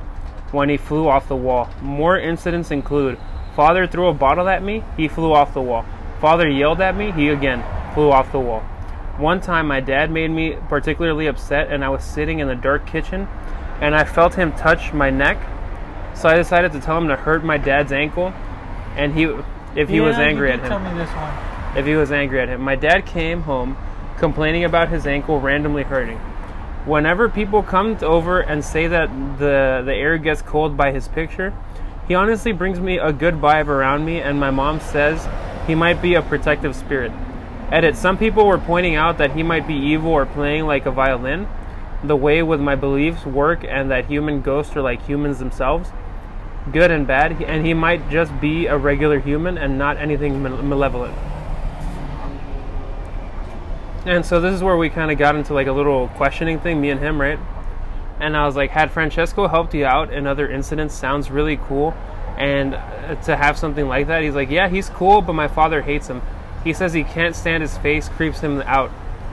[0.52, 1.70] When he flew off the wall.
[1.82, 3.18] More incidents include
[3.56, 5.86] Father threw a bottle at me, he flew off the wall.
[6.22, 8.62] Father yelled at me, he again flew off the wall.
[9.18, 12.88] One time, my dad made me particularly upset, and I was sitting in the dark
[12.88, 13.28] kitchen,
[13.82, 15.38] and I felt him touch my neck.
[16.16, 18.34] So I decided to tell him to hurt my dad's ankle,
[18.96, 19.24] and he,
[19.76, 21.78] if he was Yeah, you angry at him, Tell me this one.
[21.78, 22.62] if he was angry at him.
[22.62, 23.78] My dad came home
[24.18, 26.20] complaining about his ankle randomly hurting.
[26.90, 31.54] Whenever people come over and say that the the air gets cold by his picture,
[32.08, 35.30] he honestly brings me a good vibe around me and my mom says
[35.68, 37.12] he might be a protective spirit.
[37.72, 40.92] Edit, some people were pointing out that he might be evil or playing like a
[40.92, 41.48] violin,
[42.04, 45.92] the way with my beliefs work and that human ghosts are like humans themselves,
[46.74, 50.64] good and bad, and he might just be a regular human and not anything male-
[50.64, 51.14] malevolent.
[54.10, 56.82] And so this is where we kind of got into like a little questioning thing,
[56.82, 57.38] me and him, right?
[58.20, 61.94] And I was like, had Francesco helped you out in other incidents sounds really cool.
[62.36, 65.84] And uh, to have something like that, he's like, yeah, he's cool, but my father
[65.84, 66.24] hates him.
[66.64, 68.90] He says he can't stand his face, creeps him out,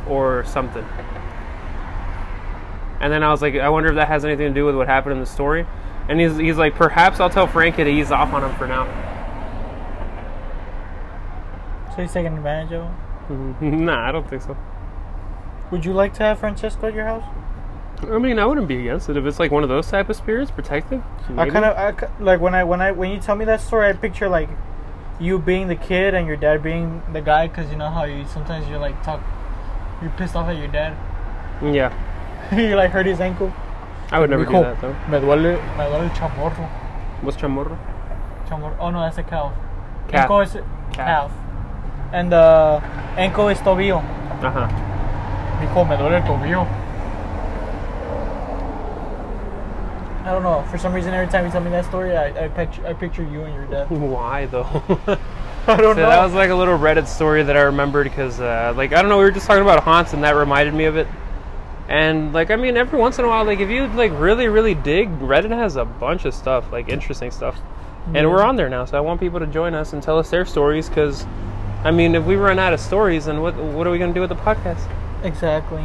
[0.07, 0.85] or something.
[3.01, 4.89] And then I was like, I wonder if that has anything to do with what
[4.89, 5.67] happened in the story.
[6.11, 8.85] And he's, he's like, perhaps I'll tell Frankie to ease off on him for now.
[11.95, 13.06] So he's taking advantage of him.
[13.29, 13.85] Mm-hmm.
[13.85, 14.57] nah, I don't think so.
[15.71, 17.25] Would you like to have Francesco at your house?
[18.03, 20.17] I mean, I wouldn't be against it if it's like one of those type of
[20.17, 21.03] spirits, protective.
[21.37, 23.89] I kind of I, like when I when I when you tell me that story,
[23.89, 24.51] I picture like
[25.19, 28.27] you being the kid and your dad being the guy, because you know how you
[28.27, 29.23] sometimes you're like talk,
[30.03, 30.97] you're pissed off at your dad.
[31.63, 31.91] Yeah,
[32.57, 33.53] you like hurt his ankle.
[34.13, 34.93] I would never do that though.
[35.09, 36.69] Me duele, me duele el chamorro.
[37.23, 37.79] What's chamorro?
[38.47, 38.77] Chamorro.
[38.79, 39.55] Oh no, that's a calf.
[40.09, 40.55] Calf.
[40.55, 40.63] Is
[40.93, 41.33] calf.
[42.13, 42.81] And uh,
[43.17, 44.01] ankle is tobillo.
[44.41, 44.69] Huh.
[45.61, 46.67] Mijo, me duele el tobillo.
[50.25, 50.65] I don't know.
[50.71, 53.23] For some reason, every time you tell me that story, I, I picture I picture
[53.23, 53.91] you and your dad.
[53.91, 54.65] Why though?
[55.69, 56.09] I don't So know.
[56.09, 59.09] that was like a little Reddit story that I remembered because, uh, like, I don't
[59.09, 61.09] know, we were just talking about haunts, and that reminded me of it.
[61.89, 64.75] And like, I mean, every once in a while, like, if you like really, really
[64.75, 67.59] dig, Reddit has a bunch of stuff, like interesting stuff,
[68.15, 68.85] and we're on there now.
[68.85, 71.25] So I want people to join us and tell us their stories because,
[71.87, 74.21] I mean, if we run out of stories, then what what are we gonna do
[74.21, 74.81] with the podcast?
[75.23, 75.85] exactly.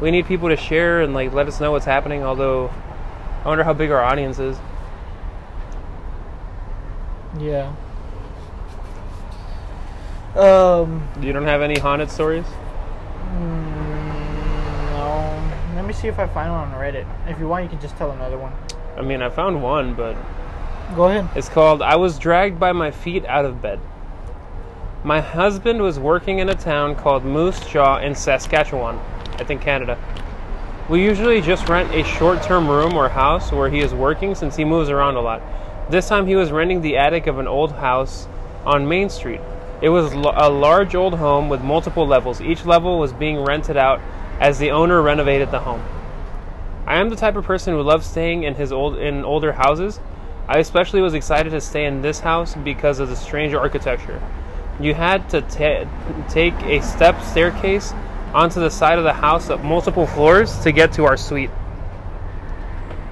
[0.00, 2.22] We need people to share and like let us know what's happening.
[2.22, 2.70] Although,
[3.44, 4.58] I wonder how big our audience is.
[7.38, 7.74] Yeah.
[10.36, 11.08] Um.
[11.20, 12.44] You don't have any haunted stories?
[12.44, 13.72] mm,
[14.92, 15.74] No.
[15.76, 17.06] Let me see if I find one on Reddit.
[17.26, 18.52] If you want, you can just tell another one.
[18.98, 20.14] I mean, I found one, but
[20.94, 21.26] Go ahead.
[21.34, 23.80] It's called I Was Dragged by My Feet Out of Bed.
[25.08, 29.00] My husband was working in a town called Moose Jaw in Saskatchewan,
[29.38, 29.96] I think Canada.
[30.90, 34.54] We usually just rent a short term room or house where he is working since
[34.54, 35.40] he moves around a lot.
[35.88, 38.28] This time he was renting the attic of an old house
[38.66, 39.40] on Main Street.
[39.80, 42.42] It was a large old home with multiple levels.
[42.42, 44.02] Each level was being rented out
[44.40, 45.82] as the owner renovated the home.
[46.86, 50.00] I am the type of person who loves staying in his old in older houses.
[50.46, 54.20] I especially was excited to stay in this house because of the strange architecture.
[54.80, 57.92] You had to ta- take a step staircase
[58.32, 61.50] onto the side of the house up multiple floors to get to our suite.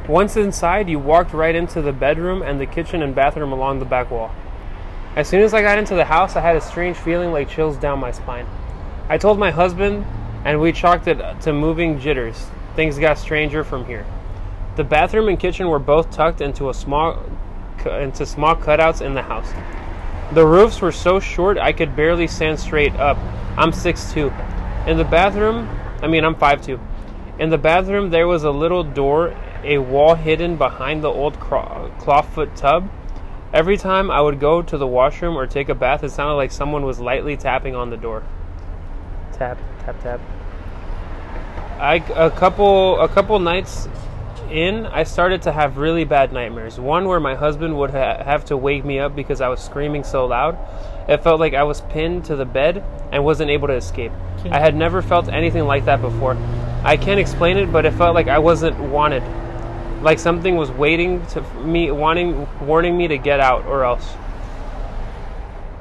[0.08, 3.84] Once inside, you walked right into the bedroom and the kitchen and bathroom along the
[3.84, 4.30] back wall.
[5.16, 7.76] As soon as I got into the house, I had a strange feeling like chills
[7.76, 8.46] down my spine.
[9.08, 10.04] I told my husband,
[10.44, 12.46] and we chalked it to moving jitters.
[12.76, 14.06] Things got stranger from here.
[14.76, 17.24] The bathroom and kitchen were both tucked into a small
[17.84, 19.48] into small cutouts in the house.
[20.33, 23.16] The roofs were so short I could barely stand straight up.
[23.57, 24.89] I'm 6'2".
[24.89, 25.68] In the bathroom,
[26.03, 26.81] I mean I'm 5'2".
[27.39, 31.91] In the bathroom there was a little door, a wall hidden behind the old craw-
[31.99, 32.89] clawfoot tub.
[33.53, 36.51] Every time I would go to the washroom or take a bath, it sounded like
[36.51, 38.24] someone was lightly tapping on the door.
[39.33, 40.20] Tap, tap, tap.
[41.79, 43.87] I a couple a couple nights
[44.51, 46.78] in, I started to have really bad nightmares.
[46.78, 50.05] One where my husband would ha- have to wake me up because I was screaming
[50.05, 50.59] so loud.
[51.09, 54.12] It felt like I was pinned to the bed and wasn't able to escape.
[54.51, 56.36] I had never felt anything like that before.
[56.84, 59.22] I can't explain it, but it felt like I wasn't wanted.
[60.03, 64.14] Like something was waiting to me, wanting, warning me to get out or else.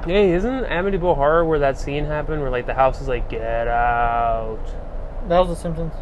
[0.04, 3.68] Hey, isn't Amityville Horror where that scene happened where like the house is like, get
[3.68, 4.60] out?
[5.28, 5.92] That was The Simpsons.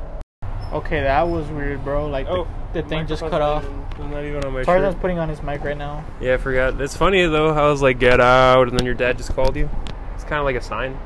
[0.75, 2.09] Okay, that was weird, bro.
[2.09, 3.65] Like Oh, the, the thing just cut off.
[3.99, 6.05] I'm not even on my Tarzan's putting on his mic right now.
[6.21, 6.81] Yeah, I forgot.
[6.81, 9.55] It's funny though how I was like, get out, and then your dad just called
[9.55, 9.71] you.
[10.17, 10.99] It's kind of like a sign.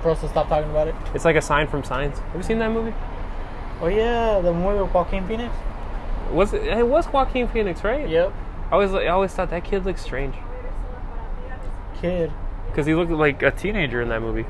[0.00, 0.94] For us to stop talking about it.
[1.14, 2.18] It's like a sign from Signs.
[2.18, 2.94] Have you seen that movie?
[3.80, 5.54] Oh yeah, the movie with Joaquin Phoenix.
[6.30, 6.64] Was it?
[6.64, 8.08] It was Joaquin Phoenix, right?
[8.08, 8.32] Yep.
[8.70, 10.34] I always, I always thought that kid looked strange
[12.00, 12.32] Kid.
[12.68, 14.46] because he looked like a teenager in that movie.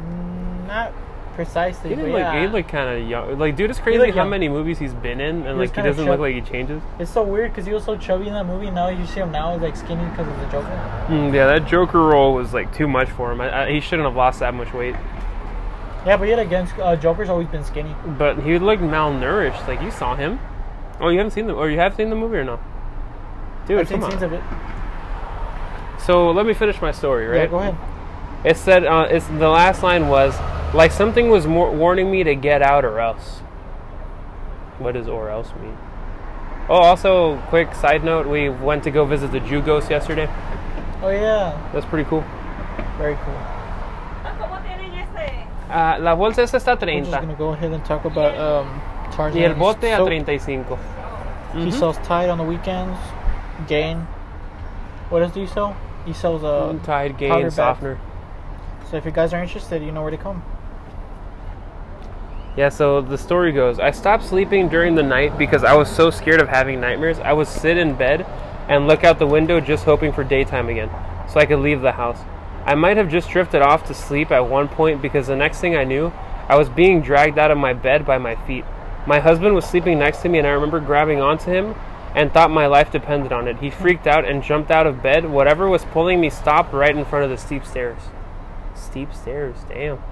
[0.00, 0.92] Mm, not
[1.38, 2.18] precisely, He didn't look.
[2.18, 2.40] yeah.
[2.40, 3.38] He looked kind of young.
[3.38, 4.30] Like, dude, it's crazy how young.
[4.30, 6.82] many movies he's been in, and was like he doesn't look like he changes.
[6.98, 8.72] It's so weird because he was so chubby in that movie.
[8.72, 11.06] Now you see him now, he's like skinny because of the Joker.
[11.06, 13.40] Mm, yeah, that Joker role was like too much for him.
[13.40, 14.96] I, I, he shouldn't have lost that much weight.
[16.04, 17.94] Yeah, but yet again, uh, Joker's always been skinny.
[18.04, 19.68] But he looked malnourished.
[19.68, 20.40] Like you saw him.
[21.00, 22.58] Oh, you haven't seen the, or you have seen the movie or no?
[23.68, 24.42] Dude, I've seen come scenes of it.
[26.00, 27.42] So let me finish my story, right?
[27.42, 27.76] Yeah, go ahead.
[28.44, 30.34] It said, uh, it's the last line was
[30.74, 33.38] like something was more warning me to get out or else.
[34.78, 35.76] What does or else mean?
[36.68, 40.28] Oh, also, quick side note: we went to go visit the Jew ghost yesterday.
[41.02, 42.24] Oh yeah, That's pretty cool.
[42.98, 43.34] very cool.
[44.38, 44.78] ¿Cómo tienen?
[45.70, 48.80] Uh, la bolsa esa está We're just gonna go ahead and talk about um,
[49.12, 49.38] Tarzan.
[49.40, 50.78] y el bote a 35.
[51.54, 51.72] He Mhm.
[51.72, 52.98] sells Tide on the weekends.
[53.66, 54.06] Gain.
[55.10, 55.76] What does he sell?
[56.06, 57.54] He sells uh, Tide, gain, powder bath.
[57.54, 57.98] softener.
[58.90, 60.42] So if you guys are interested, you know where to come.
[62.58, 66.10] Yeah, so the story goes I stopped sleeping during the night because I was so
[66.10, 67.20] scared of having nightmares.
[67.20, 68.22] I would sit in bed
[68.68, 70.90] and look out the window just hoping for daytime again
[71.32, 72.18] so I could leave the house.
[72.66, 75.76] I might have just drifted off to sleep at one point because the next thing
[75.76, 76.12] I knew,
[76.48, 78.64] I was being dragged out of my bed by my feet.
[79.06, 81.76] My husband was sleeping next to me, and I remember grabbing onto him
[82.12, 83.58] and thought my life depended on it.
[83.58, 85.30] He freaked out and jumped out of bed.
[85.30, 88.00] Whatever was pulling me stopped right in front of the steep stairs.
[88.74, 90.02] Steep stairs, damn.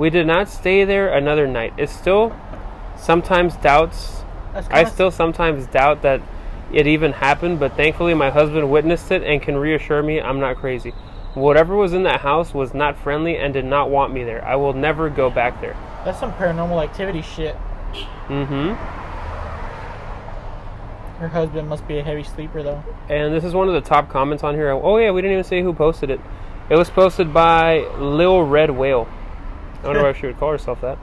[0.00, 1.74] We did not stay there another night.
[1.76, 2.34] It still
[2.96, 4.22] sometimes doubts.
[4.54, 6.22] I still sometimes doubt that
[6.72, 10.56] it even happened, but thankfully my husband witnessed it and can reassure me I'm not
[10.56, 10.94] crazy.
[11.34, 14.42] Whatever was in that house was not friendly and did not want me there.
[14.42, 15.76] I will never go back there.
[16.06, 17.54] That's some paranormal activity shit.
[18.28, 18.72] Mm-hmm.
[21.18, 22.82] Her husband must be a heavy sleeper though.
[23.10, 24.70] And this is one of the top comments on here.
[24.70, 26.22] Oh yeah, we didn't even say who posted it.
[26.70, 29.06] It was posted by Lil Red Whale.
[29.82, 30.98] I wonder why she would call herself that.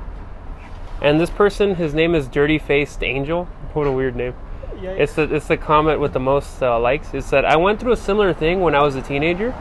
[1.01, 3.45] And this person, his name is Dirty Faced Angel.
[3.73, 4.33] What a weird name.
[4.81, 4.91] Yeah.
[4.91, 7.11] It's the it's the comment with the most uh, likes.
[7.13, 9.51] It said, "I went through a similar thing when I was a teenager.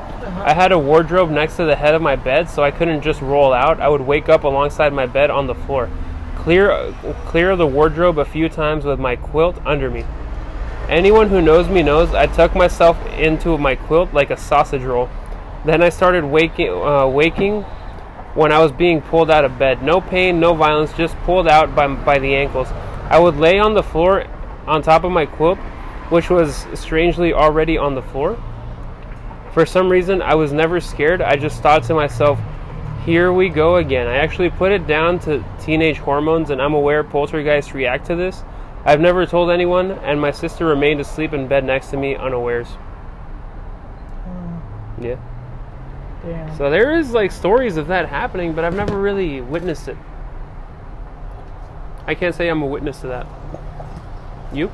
[0.45, 3.23] I had a wardrobe next to the head of my bed, so I couldn't just
[3.23, 3.81] roll out.
[3.81, 5.89] I would wake up alongside my bed on the floor,
[6.37, 6.95] clear
[7.25, 10.05] clear the wardrobe a few times with my quilt under me.
[10.89, 15.09] Anyone who knows me knows I tuck myself into my quilt like a sausage roll.
[15.65, 17.65] Then I started waking uh, waking
[18.37, 19.83] when I was being pulled out of bed.
[19.83, 22.69] No pain, no violence, just pulled out by, by the ankles.
[23.09, 24.27] I would lay on the floor
[24.67, 25.59] on top of my quilt,
[26.11, 28.39] which was strangely already on the floor.
[29.53, 31.23] For some reason, I was never scared.
[31.23, 32.39] I just thought to myself,
[33.07, 34.07] here we go again.
[34.07, 38.43] I actually put it down to teenage hormones, and I'm aware poltergeists react to this.
[38.85, 42.69] I've never told anyone, and my sister remained asleep in bed next to me unawares.
[44.25, 45.05] Hmm.
[45.05, 45.17] Yeah.
[46.57, 49.97] So there is like stories of that happening, but I've never really witnessed it.
[52.07, 53.27] I can't say I'm a witness to that.
[54.53, 54.71] You?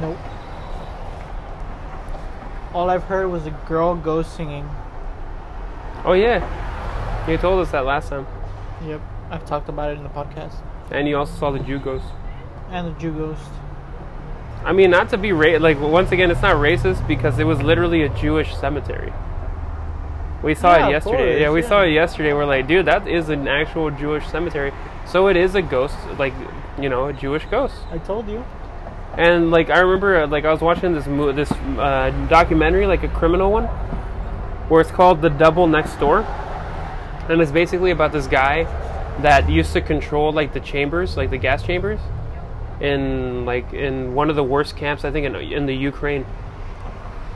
[0.00, 0.16] Nope.
[2.72, 4.68] All I've heard was a girl ghost singing.
[6.04, 6.40] Oh yeah.
[7.28, 8.26] You told us that last time.
[8.84, 9.00] Yep,
[9.30, 10.54] I've talked about it in the podcast.
[10.90, 12.04] And you also saw the Jew ghost.
[12.70, 13.50] And the Jew ghost.
[14.64, 17.60] I mean, not to be ra- like once again, it's not racist because it was
[17.62, 19.12] literally a Jewish cemetery.
[20.46, 21.16] We saw Yeah, it yesterday.
[21.32, 21.68] course, yeah, we yeah.
[21.68, 22.32] saw it yesterday.
[22.32, 24.72] We're like, dude, that is an actual Jewish cemetery.
[25.04, 26.34] So it is a ghost, like
[26.80, 27.74] you know, a Jewish ghost.
[27.90, 28.44] I told you.
[29.18, 33.02] And like I remember, uh, like I was watching this mo- this uh, documentary, like
[33.02, 33.64] a criminal one,
[34.68, 36.20] where it's called "The Devil Next Door,"
[37.28, 38.64] and it's basically about this guy
[39.22, 41.98] that used to control like the chambers, like the gas chambers,
[42.80, 46.24] in like in one of the worst camps, I think, in in the Ukraine,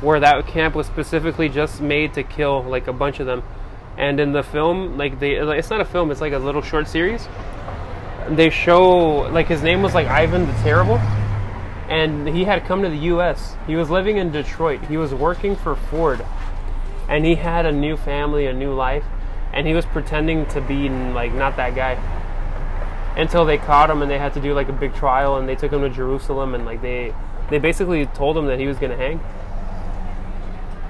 [0.00, 3.42] where that camp was specifically just made to kill like a bunch of them.
[3.96, 6.88] And in the film, like they, it's not a film; it's like a little short
[6.88, 7.28] series.
[8.28, 11.00] They show like his name was like Ivan the Terrible
[11.90, 13.56] and he had come to the U.S.
[13.66, 14.80] He was living in Detroit.
[14.86, 16.24] He was working for Ford,
[17.08, 19.04] and he had a new family, a new life,
[19.52, 21.98] and he was pretending to be like not that guy.
[23.16, 25.56] Until they caught him, and they had to do like a big trial, and they
[25.56, 27.12] took him to Jerusalem, and like they
[27.50, 29.20] they basically told him that he was gonna hang.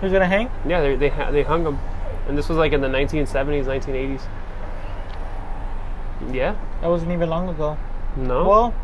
[0.01, 0.51] Who's gonna hang?
[0.67, 1.79] Yeah, they they they hung him,
[2.29, 4.23] and this was like in the 1970s, 1980s.
[6.33, 7.77] Yeah, That wasn't even long ago.
[8.17, 8.75] no, Well,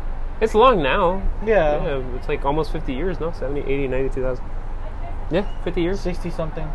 [0.41, 1.21] it's long now.
[1.45, 3.31] yeah, Yeah, it's like almost 50 years, no?
[3.31, 4.43] 70, 80, 90, 2000.
[5.29, 5.99] Yeah, 50 years.
[5.99, 6.67] sixty something.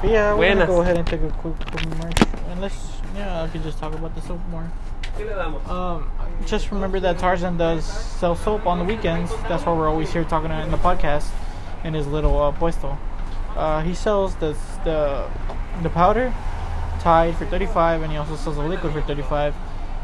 [0.00, 2.26] But yeah, we're gonna go ahead and take a quick commercial.
[2.50, 4.68] Unless, yeah, I could just talk about the soap more.
[5.68, 6.10] Um,
[6.44, 9.30] just remember that Tarzan does sell soap on the weekends.
[9.48, 11.28] That's why we're always here talking in the podcast
[11.86, 12.98] in his little uh, puesto.
[13.56, 15.30] Uh, he sells the the
[15.82, 16.34] the powder
[17.00, 19.54] Tide for 35 and he also sells the liquid for 35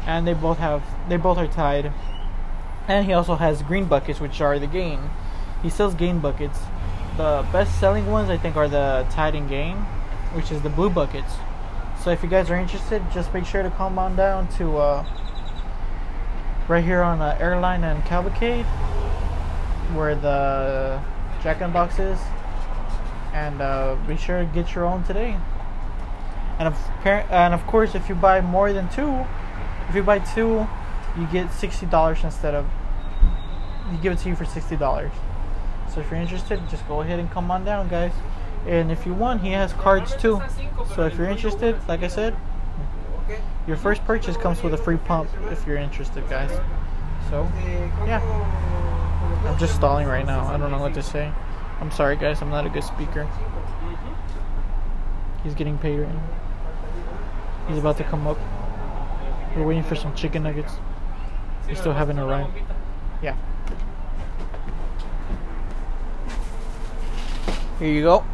[0.07, 1.91] and they both have they both are Tide.
[2.87, 5.09] And he also has green buckets which are the gain.
[5.61, 6.59] He sells gain buckets.
[7.17, 9.77] The best selling ones i think are the Tide and gain
[10.33, 11.33] which is the blue buckets.
[12.01, 15.05] So if you guys are interested just make sure to come on down to uh,
[16.67, 18.65] right here on uh, airline and cavalcade
[19.93, 21.01] where the
[21.43, 22.19] jack in the box is
[23.33, 25.37] and uh, be sure to get your own today
[26.59, 29.25] and of, and of course, if you buy more than two,
[29.89, 30.67] if you buy two,
[31.17, 32.65] you get sixty dollars instead of
[33.91, 35.11] you give it to you for sixty dollars.
[35.93, 38.13] So if you're interested, just go ahead and come on down, guys.
[38.67, 40.41] And if you want, he has cards too.
[40.95, 42.35] So if you're interested, like I said,
[43.67, 46.51] your first purchase comes with a free pump if you're interested, guys.
[47.29, 47.51] So
[48.05, 48.21] yeah,
[49.45, 50.45] I'm just stalling right now.
[50.47, 51.31] I don't know what to say.
[51.79, 52.41] I'm sorry, guys.
[52.41, 53.27] I'm not a good speaker.
[55.43, 56.23] He's getting paid right now.
[57.67, 58.37] He's about to come up.
[59.55, 60.73] We're waiting for some chicken nuggets.
[61.67, 62.57] They still haven't arrived.
[63.21, 63.35] Yeah.
[67.79, 68.25] Here you go.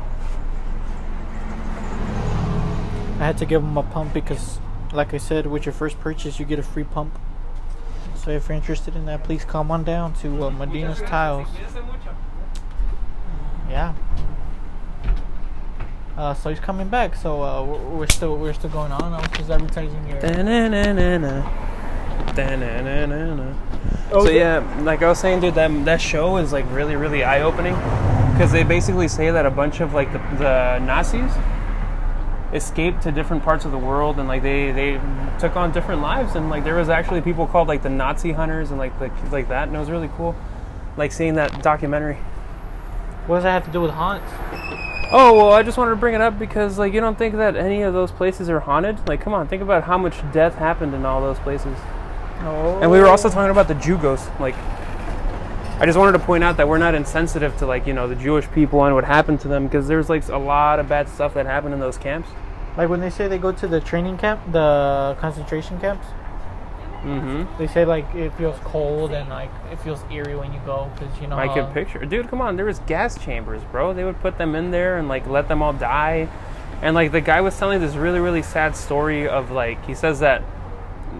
[3.19, 4.59] I had to give him a pump because,
[4.93, 7.19] like I said, with your first purchase, you get a free pump.
[8.29, 11.47] So if you're interested in that, please come on down to uh, Medina's Tiles.
[13.67, 13.95] Yeah.
[16.15, 17.15] Uh, so he's coming back.
[17.15, 19.13] So uh, we're, we're still we're still going on.
[19.13, 20.19] I was just advertising your.
[24.11, 27.41] So yeah, like I was saying, dude, that that show is like really, really eye
[27.41, 27.73] opening
[28.33, 31.31] because they basically say that a bunch of like the, the Nazis
[32.53, 34.99] escaped to different parts of the world and like they they
[35.39, 38.71] took on different lives and like there was actually people called like the Nazi hunters
[38.71, 40.35] and like like like that and it was really cool,
[40.97, 42.17] like seeing that documentary.
[43.27, 44.31] What does that have to do with haunts?
[45.11, 47.55] Oh well, I just wanted to bring it up because like you don't think that
[47.55, 49.07] any of those places are haunted.
[49.07, 51.75] Like, come on, think about how much death happened in all those places.
[52.41, 52.79] Oh.
[52.81, 54.29] And we were also talking about the Jew ghost.
[54.39, 54.55] Like,
[55.79, 58.15] I just wanted to point out that we're not insensitive to like you know the
[58.15, 61.33] Jewish people and what happened to them because there's like a lot of bad stuff
[61.35, 62.29] that happened in those camps.
[62.75, 66.05] like when they say they go to the training camp, the concentration camps.
[67.03, 67.57] Mm-hmm.
[67.57, 71.21] They say like it feels cold and like it feels eerie when you go because
[71.21, 71.37] you know.
[71.37, 72.27] I could picture, dude.
[72.27, 73.93] Come on, there was gas chambers, bro.
[73.93, 76.27] They would put them in there and like let them all die,
[76.81, 80.19] and like the guy was telling this really really sad story of like he says
[80.19, 80.43] that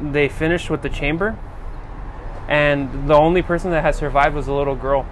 [0.02, 1.38] they finished with the chamber,
[2.50, 5.06] and the only person that had survived was a little girl,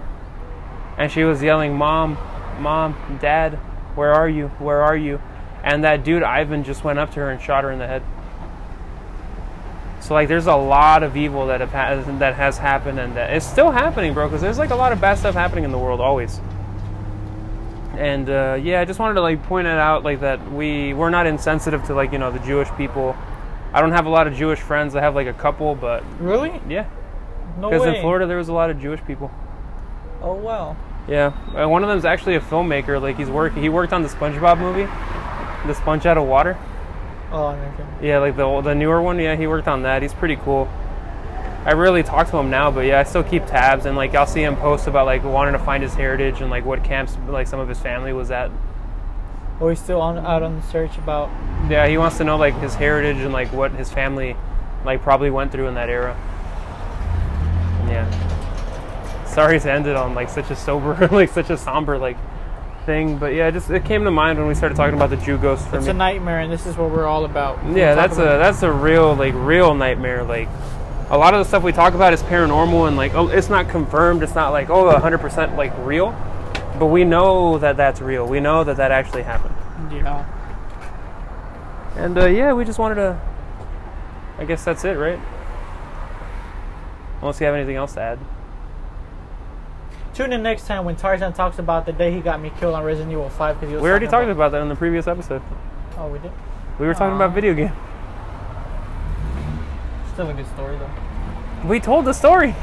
[0.98, 2.18] and she was yelling, "Mom,
[2.58, 3.54] mom, dad,
[3.94, 4.48] where are you?
[4.58, 5.22] Where are you?"
[5.62, 8.02] And that dude Ivan just went up to her and shot her in the head.
[10.00, 13.32] So like, there's a lot of evil that have has, that has happened, and that
[13.32, 14.26] it's still happening, bro.
[14.26, 16.40] Because there's like a lot of bad stuff happening in the world always.
[17.96, 21.10] And uh, yeah, I just wanted to like point it out, like that we we're
[21.10, 23.16] not insensitive to like you know the Jewish people.
[23.72, 24.96] I don't have a lot of Jewish friends.
[24.96, 26.60] I have like a couple, but Really?
[26.68, 26.86] yeah,
[27.58, 27.96] No because way.
[27.96, 29.30] in Florida there was a lot of Jewish people.
[30.22, 30.76] Oh wow.
[31.08, 33.00] Yeah, uh, one of them's actually a filmmaker.
[33.00, 34.84] Like he's work he worked on the SpongeBob movie,
[35.66, 36.58] the Sponge Out of Water.
[37.30, 38.06] Oh, okay.
[38.06, 39.18] Yeah, like the the newer one.
[39.18, 40.02] Yeah, he worked on that.
[40.02, 40.68] He's pretty cool.
[41.64, 44.26] I rarely talk to him now, but yeah, I still keep tabs and like I'll
[44.26, 47.46] see him post about like wanting to find his heritage and like what camps like
[47.46, 48.50] some of his family was at.
[49.60, 51.28] Oh, he's still on out on the search about.
[51.68, 54.36] Yeah, he wants to know like his heritage and like what his family
[54.84, 56.16] like probably went through in that era.
[57.88, 59.24] Yeah.
[59.26, 62.16] Sorry to end it on like such a sober, like such a somber like
[62.86, 65.16] thing, but yeah, it just it came to mind when we started talking about the
[65.18, 65.90] Jew ghost for It's me.
[65.90, 67.58] a nightmare, and this is what we're all about.
[67.74, 70.24] Yeah, that's a about- that's a real like real nightmare.
[70.24, 70.48] Like
[71.10, 73.68] a lot of the stuff we talk about is paranormal and like oh, it's not
[73.68, 74.22] confirmed.
[74.22, 76.12] It's not like oh 100% like real,
[76.78, 78.26] but we know that that's real.
[78.26, 79.54] We know that that actually happened.
[79.92, 80.24] Yeah.
[81.96, 83.20] And uh, yeah, we just wanted to.
[84.38, 85.18] I guess that's it, right?
[87.20, 88.18] Unless you have anything else to add.
[90.14, 92.82] Tune in next time when Tarzan talks about the day he got me killed on
[92.82, 93.82] Resident Evil 5 because he was.
[93.82, 95.42] We already talked about that in the previous episode.
[95.96, 96.32] Oh, we did.
[96.78, 97.72] We were talking about video game.
[100.12, 101.68] Still a good story though.
[101.68, 102.54] We told the story.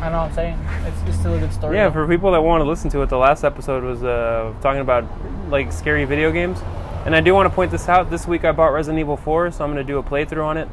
[0.00, 0.58] I know what I'm saying.
[0.86, 1.76] It's, it's still a good story.
[1.76, 1.92] Yeah, though.
[1.92, 5.04] for people that want to listen to it, the last episode was uh, talking about
[5.48, 6.58] like scary video games.
[7.04, 8.10] And I do want to point this out.
[8.10, 10.56] This week I bought Resident Evil 4, so I'm going to do a playthrough on
[10.56, 10.68] it.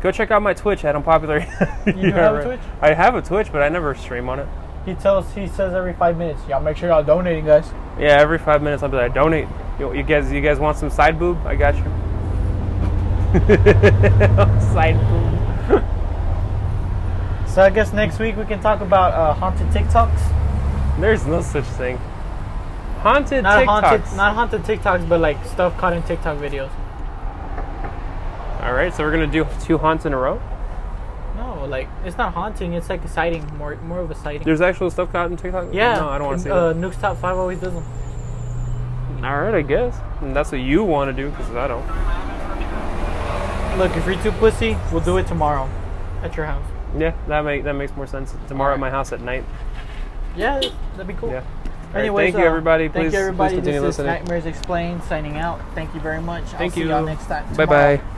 [0.00, 1.40] Go check out my Twitch at Unpopular.
[1.86, 2.60] You do have a Twitch?
[2.80, 4.48] I have a Twitch, but I never stream on it.
[4.84, 7.70] He tells, he says every five minutes, y'all make sure y'all donating, guys.
[7.98, 9.48] Yeah, every five minutes I'll be like, donate.
[9.78, 11.44] You, you guys, you guys want some side boob?
[11.46, 11.82] I got you.
[14.72, 15.84] side boob.
[17.48, 21.00] So I guess next week we can talk about uh, haunted TikToks.
[21.00, 21.96] There's no such thing.
[23.00, 23.82] Haunted Not TikToks.
[23.82, 26.70] haunted, not haunted TikToks, but like stuff caught in TikTok videos.
[28.60, 30.40] All right, so we're gonna do two haunts in a row.
[31.36, 32.72] No, like it's not haunting.
[32.72, 34.42] It's like a sighting, more more of a sighting.
[34.42, 35.68] There's actual stuff caught in TikTok.
[35.72, 35.94] yeah.
[35.96, 36.76] No, I don't want to see uh, that.
[36.80, 37.84] Nuke's top five always does them.
[39.24, 39.96] All right, I guess.
[40.20, 41.86] And that's what you want to do because I don't.
[43.78, 45.68] Look, if you're too pussy, we'll do it tomorrow
[46.22, 46.64] at your house.
[46.96, 48.34] Yeah, that make that makes more sense.
[48.48, 49.44] Tomorrow at my house at night.
[50.36, 50.60] Yeah,
[50.92, 51.30] that'd be cool.
[51.30, 51.44] Yeah.
[51.92, 52.88] Right, Anyways, thank you uh, everybody.
[52.88, 53.54] Thank you everybody.
[53.54, 54.14] please continue this listening.
[54.14, 55.60] is Nightmares Explained signing out.
[55.74, 56.42] Thank you very much.
[56.44, 56.88] I'll Thank see you.
[56.88, 57.54] y'all next time.
[57.54, 58.17] Bye bye.